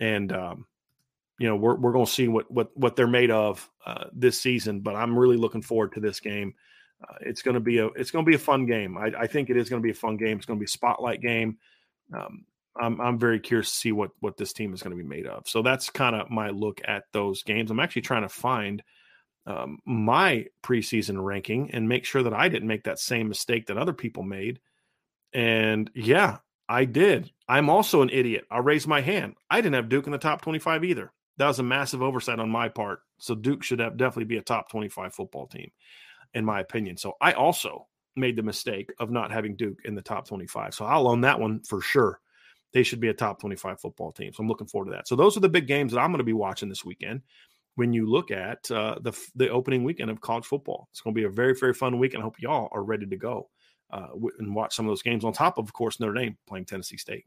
And 0.00 0.32
um, 0.32 0.66
you 1.38 1.48
know 1.48 1.56
we're 1.56 1.76
we're 1.76 1.92
going 1.92 2.06
to 2.06 2.12
see 2.12 2.28
what 2.28 2.50
what 2.50 2.76
what 2.76 2.96
they're 2.96 3.06
made 3.06 3.30
of 3.30 3.68
uh, 3.86 4.04
this 4.12 4.40
season. 4.40 4.80
But 4.80 4.96
I'm 4.96 5.18
really 5.18 5.36
looking 5.36 5.62
forward 5.62 5.92
to 5.92 6.00
this 6.00 6.20
game. 6.20 6.54
Uh, 7.02 7.14
it's 7.20 7.42
going 7.42 7.54
to 7.54 7.60
be 7.60 7.78
a 7.78 7.86
it's 7.88 8.10
going 8.10 8.24
to 8.24 8.28
be 8.28 8.34
a 8.34 8.40
fun 8.40 8.66
game. 8.66 8.98
I, 8.98 9.12
I 9.18 9.26
think 9.26 9.50
it 9.50 9.56
is 9.56 9.68
going 9.68 9.80
to 9.80 9.86
be 9.86 9.92
a 9.92 9.94
fun 9.94 10.16
game. 10.16 10.36
It's 10.36 10.46
going 10.46 10.58
to 10.58 10.62
be 10.62 10.66
a 10.66 10.68
spotlight 10.68 11.20
game. 11.20 11.58
Um, 12.12 12.44
I'm 12.80 13.00
I'm 13.00 13.18
very 13.18 13.40
curious 13.40 13.70
to 13.70 13.76
see 13.76 13.92
what 13.92 14.10
what 14.20 14.36
this 14.36 14.52
team 14.52 14.74
is 14.74 14.82
going 14.82 14.96
to 14.96 15.02
be 15.02 15.08
made 15.08 15.26
of. 15.26 15.48
So 15.48 15.62
that's 15.62 15.90
kind 15.90 16.16
of 16.16 16.30
my 16.30 16.50
look 16.50 16.80
at 16.86 17.04
those 17.12 17.42
games. 17.42 17.70
I'm 17.70 17.80
actually 17.80 18.02
trying 18.02 18.22
to 18.22 18.28
find 18.28 18.82
um, 19.46 19.78
my 19.86 20.46
preseason 20.62 21.22
ranking 21.22 21.70
and 21.70 21.88
make 21.88 22.04
sure 22.04 22.22
that 22.22 22.34
I 22.34 22.48
didn't 22.48 22.68
make 22.68 22.84
that 22.84 22.98
same 22.98 23.28
mistake 23.28 23.66
that 23.66 23.78
other 23.78 23.92
people 23.92 24.22
made. 24.22 24.60
And 25.32 25.90
yeah, 25.94 26.38
I 26.68 26.84
did. 26.84 27.30
I'm 27.48 27.70
also 27.70 28.02
an 28.02 28.10
idiot. 28.10 28.44
I'll 28.50 28.62
raise 28.62 28.86
my 28.86 29.00
hand. 29.00 29.34
I 29.50 29.60
didn't 29.60 29.74
have 29.74 29.88
Duke 29.88 30.06
in 30.06 30.12
the 30.12 30.18
top 30.18 30.42
25 30.42 30.84
either. 30.84 31.12
That 31.38 31.46
was 31.46 31.58
a 31.58 31.62
massive 31.62 32.02
oversight 32.02 32.40
on 32.40 32.50
my 32.50 32.68
part. 32.68 33.00
So 33.18 33.34
Duke 33.34 33.62
should 33.62 33.78
have 33.78 33.96
definitely 33.96 34.24
be 34.24 34.38
a 34.38 34.42
top 34.42 34.70
25 34.70 35.14
football 35.14 35.46
team, 35.46 35.70
in 36.34 36.44
my 36.44 36.60
opinion. 36.60 36.96
So 36.96 37.14
I 37.20 37.32
also 37.32 37.86
made 38.16 38.36
the 38.36 38.42
mistake 38.42 38.92
of 38.98 39.10
not 39.10 39.30
having 39.30 39.56
Duke 39.56 39.78
in 39.84 39.94
the 39.94 40.02
top 40.02 40.26
25. 40.28 40.74
So 40.74 40.84
I'll 40.84 41.08
own 41.08 41.22
that 41.22 41.40
one 41.40 41.60
for 41.60 41.80
sure 41.80 42.20
they 42.72 42.82
should 42.82 43.00
be 43.00 43.08
a 43.08 43.14
top 43.14 43.40
25 43.40 43.80
football 43.80 44.12
team. 44.12 44.32
So 44.32 44.42
I'm 44.42 44.48
looking 44.48 44.66
forward 44.66 44.90
to 44.90 44.96
that. 44.96 45.08
So 45.08 45.16
those 45.16 45.36
are 45.36 45.40
the 45.40 45.48
big 45.48 45.66
games 45.66 45.92
that 45.92 46.00
I'm 46.00 46.10
going 46.10 46.18
to 46.18 46.24
be 46.24 46.32
watching 46.32 46.68
this 46.68 46.84
weekend. 46.84 47.22
When 47.76 47.92
you 47.92 48.10
look 48.10 48.30
at 48.30 48.70
uh, 48.70 48.96
the 49.00 49.12
the 49.36 49.50
opening 49.50 49.84
weekend 49.84 50.10
of 50.10 50.20
college 50.20 50.44
football, 50.44 50.88
it's 50.90 51.00
going 51.00 51.14
to 51.14 51.20
be 51.20 51.24
a 51.24 51.30
very 51.30 51.54
very 51.54 51.72
fun 51.72 51.98
week, 51.98 52.12
and 52.12 52.20
I 52.20 52.24
hope 52.24 52.40
y'all 52.40 52.68
are 52.72 52.82
ready 52.82 53.06
to 53.06 53.16
go 53.16 53.48
uh, 53.90 54.08
and 54.38 54.54
watch 54.54 54.74
some 54.74 54.86
of 54.86 54.90
those 54.90 55.02
games. 55.02 55.24
On 55.24 55.32
top 55.32 55.58
of, 55.58 55.64
of 55.64 55.72
course, 55.72 56.00
Notre 56.00 56.14
Dame 56.14 56.36
playing 56.46 56.66
Tennessee 56.66 56.96
State. 56.96 57.26